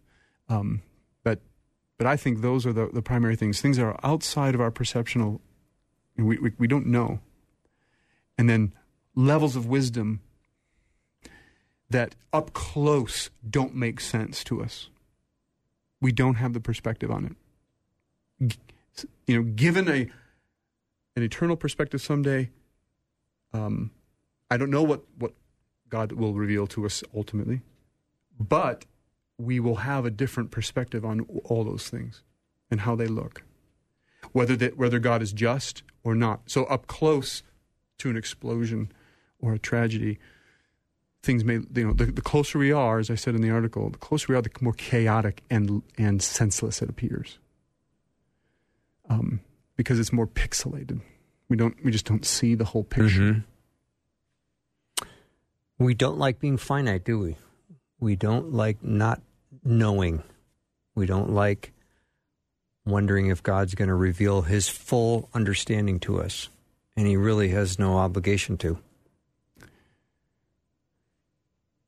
[0.49, 0.81] um,
[1.23, 1.39] but
[1.97, 3.61] but I think those are the, the primary things.
[3.61, 5.41] Things that are outside of our perceptional,
[6.17, 7.19] we, we, we don't know.
[8.37, 8.73] And then
[9.15, 10.19] levels of wisdom
[11.89, 14.89] that up close don't make sense to us.
[16.01, 17.37] We don't have the perspective on
[18.39, 18.57] it.
[19.27, 20.09] You know, given a
[21.15, 22.49] an eternal perspective someday,
[23.53, 23.91] um,
[24.51, 25.33] I don't know what, what
[25.89, 27.61] God will reveal to us ultimately,
[28.37, 28.85] but
[29.37, 32.21] we will have a different perspective on all those things
[32.69, 33.43] and how they look,
[34.31, 36.41] whether that whether God is just or not.
[36.47, 37.43] So up close
[37.99, 38.91] to an explosion
[39.39, 40.19] or a tragedy,
[41.25, 43.89] things may you know the, the closer we are, as I said in the article,
[43.89, 47.39] the closer we are, the more chaotic and and senseless it appears.
[49.09, 49.41] Um,
[49.75, 51.01] because it's more pixelated.
[51.49, 53.43] We don't we just don't see the whole picture.
[55.77, 57.35] We don't like being finite, do we?
[57.99, 59.21] We don't like not
[59.63, 60.23] knowing.
[60.95, 61.73] We don't like
[62.85, 66.49] wondering if God's going to reveal his full understanding to us.
[66.95, 68.77] And he really has no obligation to.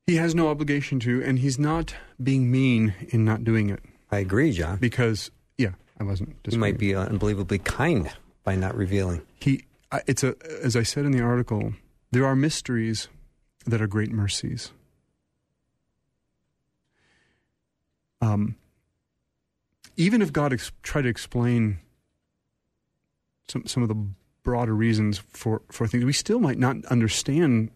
[0.08, 3.80] He has no obligation to, and he's not being mean in not doing it.
[4.10, 4.78] I agree, Jon.
[4.78, 6.34] Because yeah, I wasn't.
[6.48, 8.10] He might be unbelievably kind
[8.42, 9.20] by not revealing.
[9.38, 9.66] He.
[10.06, 11.74] It's a as I said in the article.
[12.10, 13.08] There are mysteries
[13.66, 14.72] that are great mercies.
[18.22, 18.56] Um,
[19.98, 21.80] even if God ex- tried to explain
[23.46, 24.06] some some of the
[24.42, 27.72] broader reasons for, for things, we still might not understand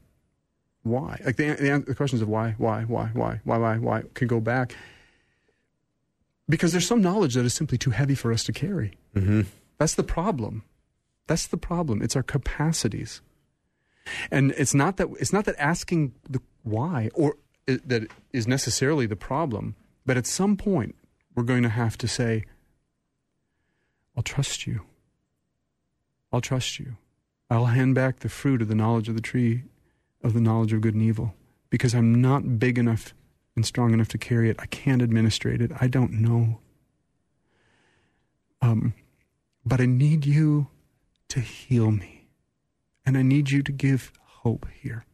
[0.82, 1.20] why.
[1.24, 4.40] Like the, the, the questions of why, why, why, why, why, why, why could go
[4.40, 4.74] back.
[6.48, 8.92] Because there's some knowledge that is simply too heavy for us to carry.
[9.14, 9.42] Mm-hmm.
[9.78, 10.64] That's the problem.
[11.26, 12.02] That's the problem.
[12.02, 13.20] It's our capacities.
[14.30, 19.06] And it's not that it's not that asking the why or it, that is necessarily
[19.06, 20.96] the problem, but at some point
[21.34, 22.44] we're going to have to say
[24.16, 24.82] I'll trust you.
[26.32, 26.96] I'll trust you.
[27.48, 29.64] I'll hand back the fruit of the knowledge of the tree
[30.22, 31.34] of the knowledge of good and evil
[31.70, 33.14] because I'm not big enough
[33.56, 34.56] and strong enough to carry it.
[34.58, 35.72] I can't administrate it.
[35.80, 36.60] I don't know.
[38.60, 38.94] Um,
[39.64, 40.68] but I need you
[41.28, 42.28] to heal me.
[43.04, 45.04] And I need you to give hope here.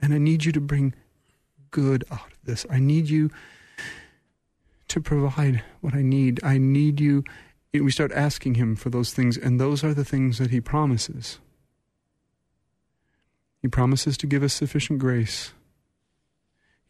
[0.00, 0.94] And I need you to bring
[1.70, 2.64] good out of this.
[2.70, 3.30] I need you
[4.88, 6.42] to provide what I need.
[6.44, 7.24] I need you.
[7.72, 11.38] We start asking Him for those things, and those are the things that He promises.
[13.62, 15.52] He promises to give us sufficient grace.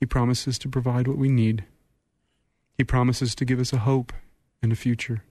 [0.00, 1.64] He promises to provide what we need.
[2.78, 4.12] He promises to give us a hope
[4.62, 5.22] and a future.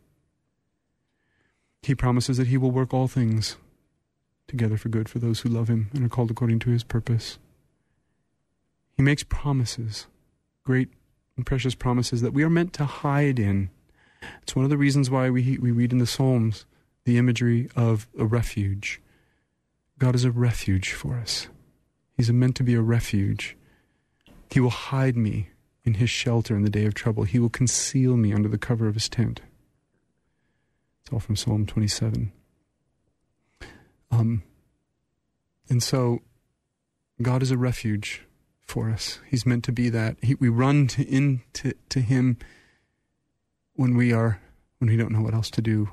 [1.82, 3.58] He promises that He will work all things
[4.48, 7.40] together for good for those who love Him and are called according to His purpose.
[8.96, 10.06] He makes promises,
[10.64, 10.90] great
[11.36, 13.72] and precious promises that we are meant to hide in.
[14.44, 16.66] It's one of the reasons why we, we read in the Psalms
[17.04, 19.02] the imagery of a refuge.
[20.02, 21.48] God is a refuge for us.
[22.18, 23.56] He's meant to be a refuge.
[24.50, 25.50] He will hide me
[25.84, 27.22] in his shelter in the day of trouble.
[27.24, 29.42] He will conceal me under the cover of his tent.
[31.04, 32.32] It's all from Psalm 27.
[34.10, 34.42] Um,
[35.70, 36.22] and so,
[37.22, 38.24] God is a refuge
[38.66, 39.20] for us.
[39.30, 40.18] He's meant to be that.
[40.24, 42.40] He, we run to, into to Him
[43.76, 44.42] when we are
[44.80, 45.92] when we don't know what else to do,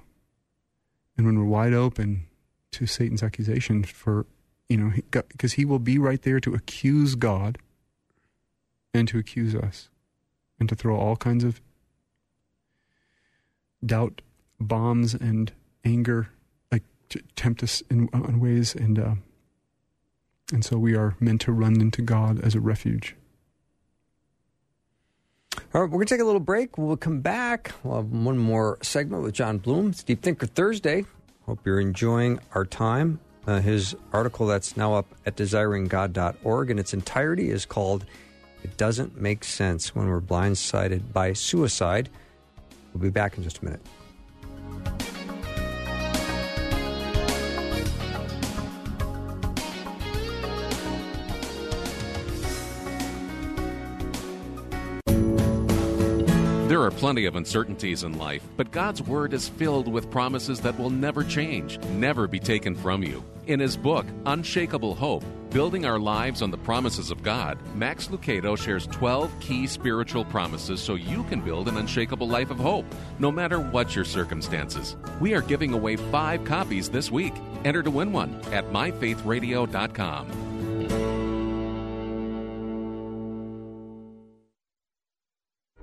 [1.19, 2.28] and when we're wide open
[2.73, 4.27] to Satan's accusation for
[4.69, 7.59] you know because he, he will be right there to accuse God
[8.93, 9.89] and to accuse us
[10.59, 11.61] and to throw all kinds of
[13.85, 14.23] doubt
[14.61, 15.53] bombs and
[15.85, 16.31] anger
[16.73, 19.15] like to tempt us in, in ways and uh,
[20.53, 23.15] and so we are meant to run into God as a refuge.
[25.75, 26.79] All right, we're going to take a little break.
[26.79, 27.73] We'll come back.
[27.83, 29.91] We'll have one more segment with Jon Bloom.
[29.91, 31.05] It's Deep Thinker Thursday.
[31.49, 33.21] Hope you're enjoying our time.
[33.47, 38.05] Uh, his article that's now up at desiringgod.org in its entirety is called
[38.63, 42.11] It Doesn't Make Sense When We're Blindsided by Suicide.
[42.93, 43.81] We'll be back in just a minute.
[56.69, 60.79] There are plenty of uncertainties in life, but God's Word is filled with promises that
[60.79, 63.25] will never change, never be taken from you.
[63.47, 68.55] In his book, Unshakable Hope Building Our Lives on the Promises of God, Max Lucado
[68.55, 72.85] shares 12 key spiritual promises so you can build an unshakable life of hope,
[73.19, 74.95] no matter what your circumstances.
[75.23, 77.33] We are giving away five copies this week.
[77.65, 80.48] Enter to win one at myfaithradio.com.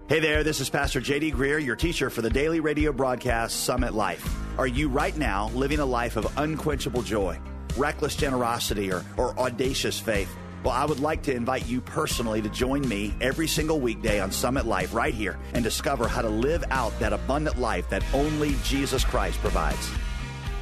[0.08, 3.95] Hey there, this is Pastor JD Greear, your teacher for the daily radio broadcast Summit
[3.95, 4.24] Life.
[4.60, 7.39] Are you right now living a life of unquenchable joy,
[7.76, 10.30] reckless generosity, or, or audacious faith?
[10.64, 14.32] Well, I would like to invite you personally to join me every single weekday on
[14.32, 18.53] Summit Life right here and discover how to live out that abundant life that only
[18.64, 19.89] Jesus Christ provides.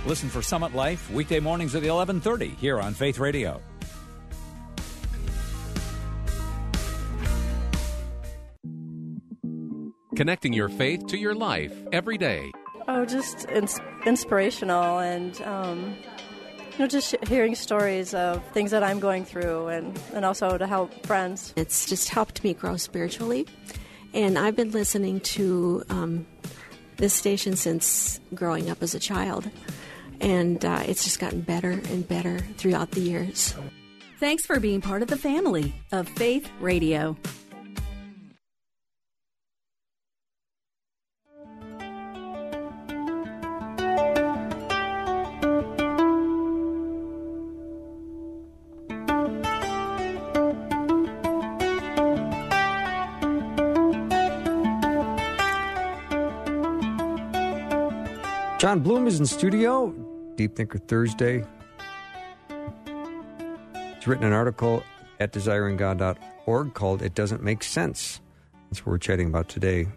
[0.06, 3.62] Listen for Summit Life weekday mornings at 11:30 here on Faith Radio.
[10.16, 12.52] Connecting your faith to your life every day.
[12.88, 15.96] Oh, just ins- inspirational and, um,
[16.74, 20.68] you know, just hearing stories of things that I'm going through and, and also to
[20.68, 21.54] help friends.
[21.56, 23.48] It's just helped me grow spiritually.
[24.14, 26.28] And I've been listening to um,
[26.98, 29.50] this station since growing up as a child.
[30.22, 33.56] And uh, it's just gotten better and better throughout the years.
[34.20, 37.18] Thanks for being part of the family of Faith Radio.
[58.64, 59.94] Jon Bloom is in studio.
[60.38, 61.44] Deep Thinker Thursday.
[63.96, 64.86] He's written an article
[65.20, 68.22] at desiringgod.org called It Doesn't Make Sense.
[68.70, 69.88] That's what we're chatting about today.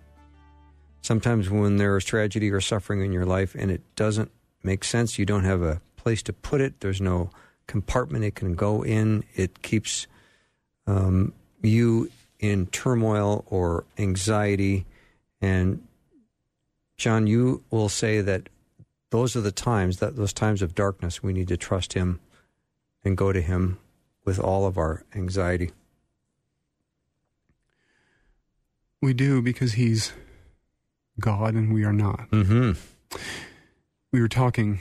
[1.01, 4.33] Sometimes when there is tragedy or suffering in your life and it doesn't
[4.64, 7.31] make sense, you don't have a place to put it, there's no
[7.69, 10.09] compartment it can go in, it keeps
[10.89, 12.11] um, you
[12.41, 14.87] in turmoil or anxiety.
[15.41, 15.87] And
[16.97, 18.49] Jon, you will say that
[19.17, 22.21] those are the times that those times of darkness we need to trust him
[23.03, 23.79] and go to him
[24.27, 25.71] with all of our anxiety.
[29.01, 30.12] We do because he's
[31.19, 32.29] god and we are not.
[32.31, 32.73] Mm-hmm.
[34.12, 34.81] we were talking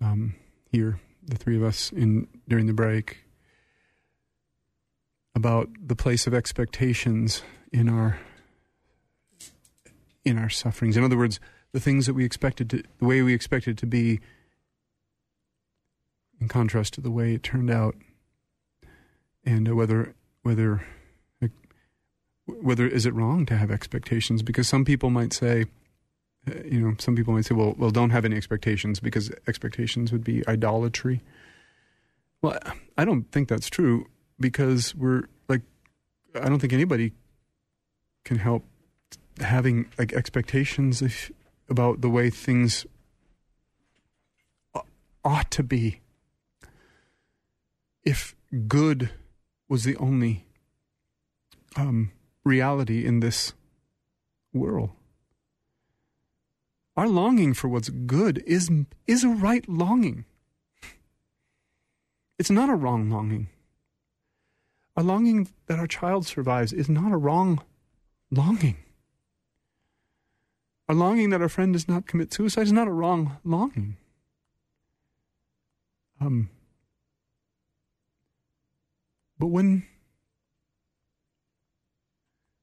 [0.00, 0.36] um,
[0.70, 3.24] here the three of us in during the break
[5.34, 7.42] about the place of expectations
[7.72, 8.20] in our
[10.24, 10.96] in our sufferings.
[10.96, 11.40] In other words
[11.76, 14.18] the things that we expected to, the way we expected to be,
[16.40, 17.94] in contrast to the way it turned out,
[19.44, 20.86] and uh, whether whether
[22.46, 24.42] whether is it wrong to have expectations?
[24.42, 25.66] Because some people might say,
[26.48, 30.10] uh, you know, some people might say, well, well, don't have any expectations because expectations
[30.12, 31.20] would be idolatry.
[32.40, 32.58] Well,
[32.96, 34.06] I don't think that's true
[34.40, 35.60] because we're like,
[36.34, 37.12] I don't think anybody
[38.24, 38.64] can help
[39.40, 41.30] having like expectations if
[41.68, 42.86] about the way things
[45.24, 46.00] ought to be
[48.04, 48.36] if
[48.68, 49.10] good
[49.68, 50.46] was the only
[51.74, 52.12] um,
[52.44, 53.52] reality in this
[54.52, 54.90] world.
[56.96, 58.70] Our longing for what's good is,
[59.06, 60.24] is a right longing.
[62.38, 63.48] It's not a wrong longing.
[64.94, 67.62] A longing that our child survives is not a wrong
[68.30, 68.76] longing.
[70.88, 73.96] A longing that our friend does not commit suicide is not a wrong longing.
[76.20, 76.48] Um,
[79.38, 79.84] but when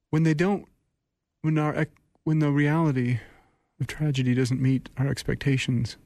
[0.09, 0.67] when they don't,
[1.41, 1.87] when our
[2.23, 3.19] when the reality
[3.79, 5.97] of tragedy doesn't meet our expectations,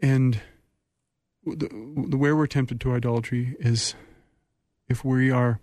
[0.00, 0.40] and
[1.44, 1.68] the,
[2.08, 3.94] the where we're tempted to idolatry is
[4.88, 5.60] if we are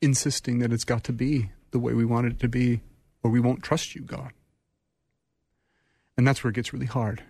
[0.00, 2.80] insisting that it's got to be the way we want it to be,
[3.24, 4.30] or we won't trust you, God.
[6.16, 7.24] And that's where it gets really hard.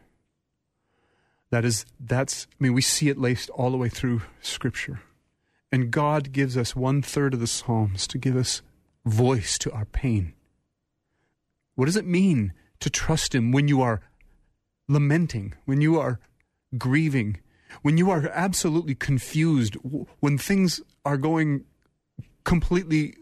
[1.51, 5.01] That is, that's, I mean, we see it laced all the way through Scripture.
[5.72, 8.61] And God gives us one third of the Psalms to give us
[9.07, 10.34] voice to our pain.
[11.74, 14.03] What does it mean to trust Him when you are
[14.88, 16.20] lamenting, when you are
[16.76, 17.38] grieving,
[17.80, 19.76] when you are absolutely confused,
[20.20, 21.64] when things are going
[22.45, 23.14] completely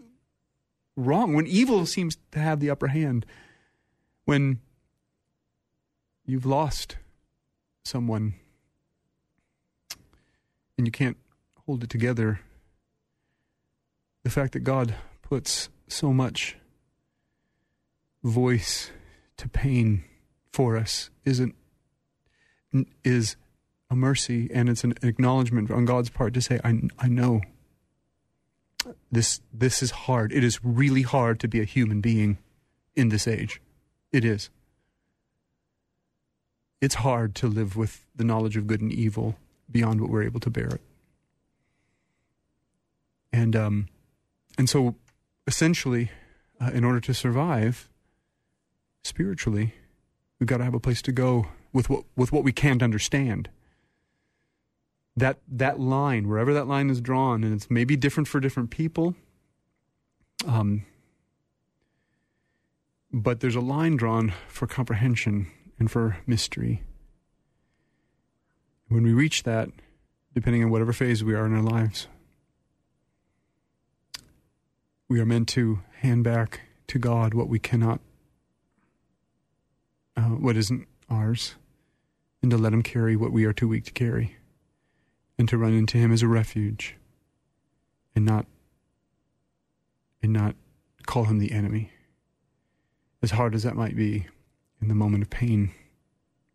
[0.96, 3.26] wrong, when evil seems to have the upper hand,
[4.24, 4.60] when
[6.24, 6.96] you've lost
[7.84, 8.34] someone
[10.76, 11.16] and you can't
[11.66, 12.40] hold it together,
[14.22, 16.56] the fact that God puts so much
[18.22, 18.90] voice
[19.36, 20.04] to pain
[20.52, 21.54] for us isn't
[23.04, 23.36] is
[23.90, 27.42] a mercy and it's an acknowledgement on God's part to say I I know
[29.10, 30.32] this this is hard.
[30.32, 32.38] It is really hard to be a human being
[32.94, 33.60] in this age.
[34.12, 34.50] It is.
[36.80, 39.36] It's hard to live with the knowledge of good and evil
[39.70, 40.80] beyond what we're able to bear it.
[43.32, 43.88] And um,
[44.58, 44.96] and so
[45.46, 46.10] essentially,
[46.60, 47.88] uh, in order to survive
[49.02, 49.74] spiritually,
[50.38, 53.48] we've got to have a place to go with what with what we can't understand
[55.16, 59.14] that that line, wherever that line is drawn, and it's maybe different for different people.
[60.46, 60.84] Um,
[63.12, 65.48] but there's a line drawn for comprehension
[65.78, 66.82] and for mystery.
[68.88, 69.68] When we reach that,
[70.34, 72.08] depending on whatever phase we are in our lives,
[75.08, 78.00] we are meant to hand back to God what we cannot,
[80.16, 81.54] uh, what isn't ours,
[82.40, 84.36] and to let Him carry what we are too weak to carry
[85.38, 86.96] and to run into him as a refuge
[88.14, 88.46] and not
[90.22, 90.54] and not
[91.06, 91.90] call him the enemy
[93.22, 94.26] as hard as that might be
[94.80, 95.72] in the moment of pain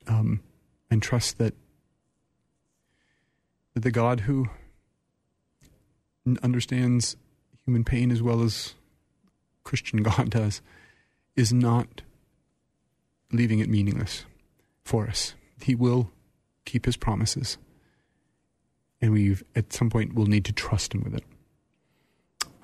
[0.08, 0.42] um,
[0.90, 1.54] and trust that
[3.74, 4.50] that the God who
[6.42, 7.16] understands
[7.66, 8.74] human pain as well as
[9.64, 10.62] Christian God does
[11.36, 12.02] is not
[13.32, 14.26] leaving it meaningless
[14.84, 15.36] for us.
[15.62, 16.12] He will
[16.66, 17.58] keep his promises
[19.02, 21.24] and we've at some point will need to trust him with it.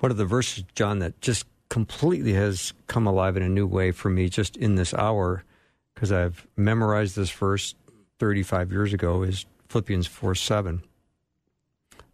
[0.00, 3.90] One of the verses, Jon, that just completely has come alive in a new way
[3.90, 5.44] for me just in this hour,
[5.94, 7.74] because I've memorized this verse
[8.18, 10.82] 35 years ago, is Philippians 4 7.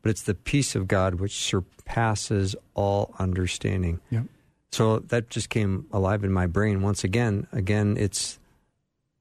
[0.02, 4.00] But it's the peace of God which surpasses all understanding.
[4.10, 4.24] Yep.
[4.72, 7.46] So that just came alive in my brain once again.
[7.52, 8.38] Again, it's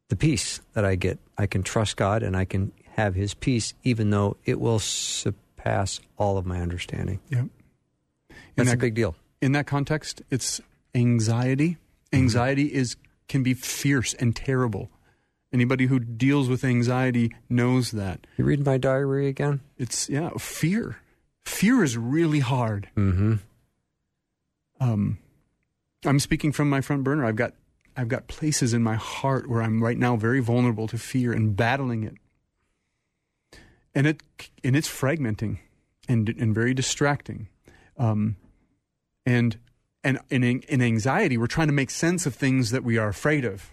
[0.09, 1.19] the peace that I get.
[1.37, 5.99] I can trust God and I can have his peace, even though it will surpass
[6.17, 7.19] all of my understanding.
[7.29, 7.45] Yep.
[8.55, 9.15] That's that, a big deal.
[9.41, 10.59] In that context, it's
[10.93, 11.77] anxiety.
[12.11, 12.77] Anxiety mm-hmm.
[12.77, 12.97] is
[13.27, 14.89] can be fierce and terrible.
[15.53, 18.27] Anybody who deals with anxiety knows that.
[18.37, 19.61] You read my diary again?
[19.77, 20.97] It's yeah, fear.
[21.45, 22.89] Fear is really hard.
[22.95, 23.35] Mm-hmm.
[24.79, 25.17] Um,
[26.05, 27.25] I'm speaking from my front burner.
[27.25, 27.53] I've got
[27.95, 31.55] I've got places in my heart where I'm right now very vulnerable to fear and
[31.55, 32.15] battling it
[33.95, 34.21] and it
[34.63, 35.59] and it's fragmenting
[36.07, 37.47] and and very distracting.
[37.97, 38.37] Um,
[39.25, 39.57] and
[40.03, 43.45] and in, in anxiety, we're trying to make sense of things that we are afraid
[43.45, 43.71] of,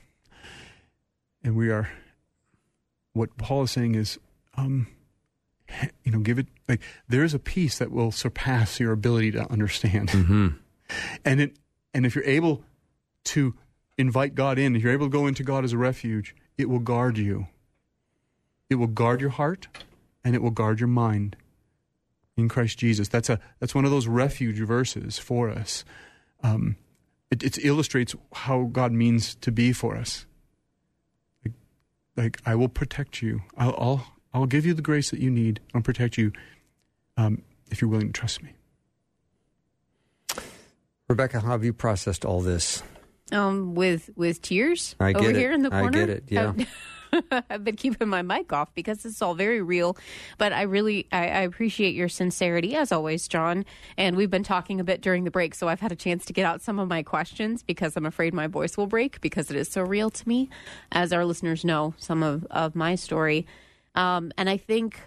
[1.43, 1.91] and we are.
[3.13, 4.19] What Paul is saying is,
[4.57, 4.89] um,
[6.05, 9.51] you know, give it like there is a peace that will surpass your ability to
[9.51, 10.49] understand, mm-hmm.
[11.25, 11.57] and it
[11.95, 12.63] and if you're able
[13.25, 13.55] to
[13.97, 16.81] invite God in, if you're able to go into God as a refuge, it will
[16.81, 17.47] guard you.
[18.69, 19.69] It will guard your heart
[20.27, 21.37] and it will guard your mind
[22.37, 23.07] in Christ Jesus.
[23.07, 25.85] That's a that's one of those refuge verses for us.
[26.43, 26.75] Um,
[27.31, 30.27] it, it, illustrates how God means to be for us.
[31.45, 31.55] Like,
[32.17, 33.43] like I will protect you.
[33.57, 35.61] I'll, I'll, I'll give you the grace that you need.
[35.75, 36.33] I'll protect you.
[37.17, 38.51] Um, if you're willing to trust me.
[41.09, 42.83] Rebecca, how have you processed all this?
[43.31, 45.37] Um, with with tears I get over it.
[45.37, 45.87] here in the corner.
[45.87, 46.07] I corner.
[46.07, 46.53] get it, yeah.
[47.51, 49.97] I've, been keeping my mic off because it's all very real.
[50.39, 53.65] But I really I, I appreciate your sincerity as always, Jon.
[53.97, 56.33] And we've been talking a bit during the break, so I've had a chance to
[56.33, 59.57] get out some of my questions because I'm afraid my voice will break because it
[59.57, 60.49] is so real to me,
[60.93, 63.47] as our listeners know some of of my story.
[63.95, 65.01] Um, and I think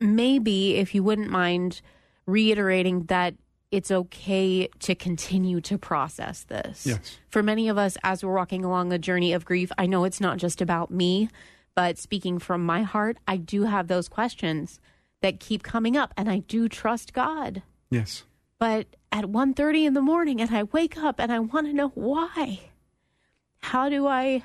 [0.00, 1.80] maybe if you wouldn't mind
[2.26, 3.34] reiterating that
[3.70, 6.86] it's okay to continue to process this.
[6.86, 7.18] Yes.
[7.28, 10.20] For many of us, as we're walking along a journey of grief, I know it's
[10.20, 11.28] not just about me,
[11.74, 14.80] but speaking from my heart, I do have those questions
[15.20, 17.62] that keep coming up, and I do trust God.
[17.90, 18.24] Yes.
[18.58, 21.88] But at 1.30 in the morning, and I wake up and I want to know
[21.88, 22.60] why.
[23.58, 24.44] How do I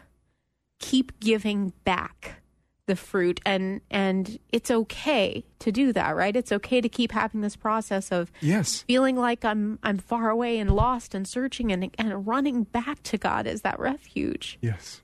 [0.80, 2.42] keep giving back
[2.86, 7.39] the fruit and and it's okay to do that right it's okay to keep having
[7.39, 8.81] this process of Yes.
[8.81, 13.17] feeling like i'm i'm far away and lost and searching and and running back to
[13.17, 15.01] god as that refuge Yes.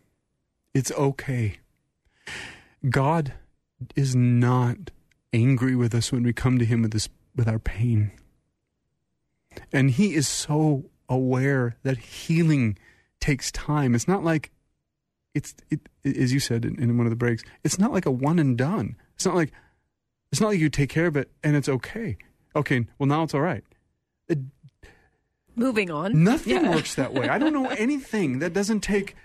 [0.71, 1.57] It's okay.
[2.88, 3.34] God
[3.95, 4.91] is not
[5.34, 8.11] angry with us when we come to him with this with our pain.
[9.73, 12.77] And he is so aware that healing
[13.19, 13.95] takes time.
[13.95, 14.51] It's not like
[15.36, 18.11] it's it, as you said in, in one of the breaks, it's not like a
[18.11, 18.95] one and done.
[19.15, 19.51] It's not like
[20.32, 22.17] it's not like you take care of it and it's okay.
[22.55, 23.63] Okay, well now it's all right.
[24.27, 24.39] It,
[25.55, 26.69] moving on Nothing Yeah.
[26.75, 27.27] works that way.
[27.30, 29.15] I don't know anything that doesn't take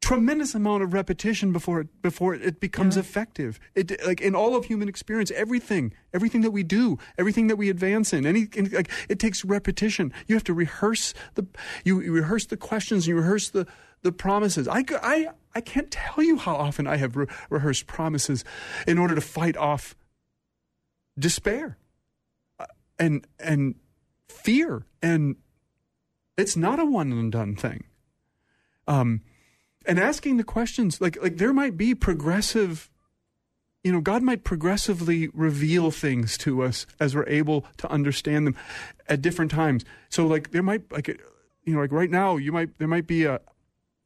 [0.00, 3.60] tremendous amount of repetition before it before it becomes effective.
[3.74, 7.70] It like in all of human experience, everything, everything that we do, everything that we
[7.70, 10.12] advance in, any like it takes repetition.
[10.26, 11.46] You have to rehearse the
[11.84, 13.66] you, you rehearse the questions, and you rehearse the
[14.02, 14.66] the promises.
[14.66, 18.44] I I I can't tell you how often I have re- rehearsed promises
[18.86, 19.94] in order to fight off
[21.18, 21.76] despair
[22.58, 22.66] uh,
[22.98, 23.74] and and
[24.28, 25.36] fear and
[26.36, 27.84] it's not a one and done thing.
[28.88, 29.20] Um,
[29.86, 32.90] and asking the questions like like there might be progressive
[33.82, 38.56] you know god might progressively reveal things to us as we're able to understand them
[39.08, 41.08] at different times so like there might like
[41.64, 43.40] you know like right now you might there might be a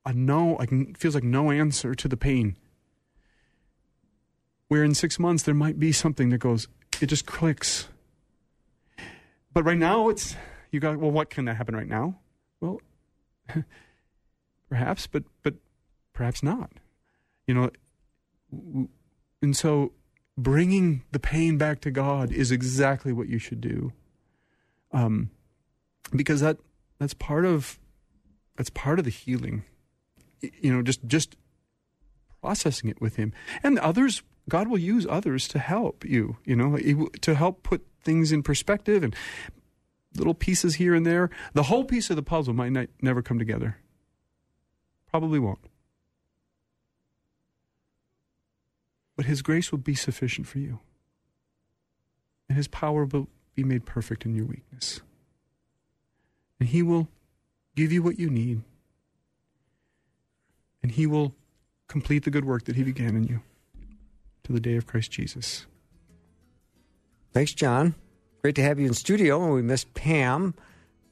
[0.06, 2.56] a no like feels like no answer to the pain.
[4.68, 6.68] Where in six months there might be something that goes
[7.00, 7.88] it just clicks.
[9.52, 10.36] But right now it's
[10.70, 12.20] you got well what can that happen right now?
[12.60, 12.80] Well
[14.68, 15.54] perhaps but but
[16.12, 16.70] perhaps not.
[17.48, 17.70] You know
[19.42, 19.92] and so
[20.38, 23.92] bringing the pain back to god is exactly what you should do.
[24.92, 25.30] Um
[26.14, 26.58] because that
[27.00, 27.80] that's part of
[28.56, 29.64] that's part of the healing
[30.40, 31.36] you know just just
[32.40, 33.32] processing it with him.
[33.62, 36.78] And others god will use others to help you you know
[37.20, 39.14] to help put things in perspective and
[40.16, 41.30] little pieces here and there.
[41.52, 43.78] The whole piece of the puzzle might not, never come together.
[45.10, 45.58] Probably won't.
[49.16, 50.80] But his grace will be sufficient for you.
[52.48, 55.00] And his power will be made perfect in your weakness.
[56.60, 57.08] And he will
[57.74, 58.62] give you what you need
[60.86, 61.34] and he will
[61.88, 63.40] complete the good work that he began in you
[64.44, 65.66] to the day of Christ Jesus.
[67.32, 67.96] Thanks, Jon.
[68.40, 69.42] Great to have you in studio.
[69.44, 70.54] And we miss Pam,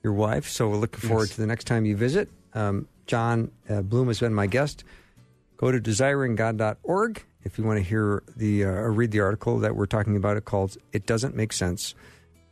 [0.05, 0.49] your wife.
[0.49, 1.35] So we're looking forward Yes.
[1.35, 2.31] to the next time you visit.
[2.55, 4.85] Um, Jon uh, Bloom has been my guest.
[5.57, 9.75] Go to desiringgod.org if you want to hear the uh, or read the article that
[9.75, 10.37] we're talking about.
[10.37, 11.97] It called "It Doesn't Make Sense."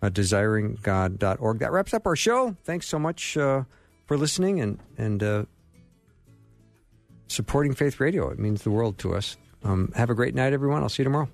[0.02, 1.60] Uh, desiringgod.org.
[1.60, 2.56] That wraps up our show.
[2.64, 3.62] Thanks so much uh,
[4.06, 5.44] for listening and and uh,
[7.32, 8.30] supporting Faith Radio.
[8.30, 9.36] It means the world to us.
[9.64, 10.82] Um, have a great night, everyone.
[10.82, 11.28] I'll see you tomorrow.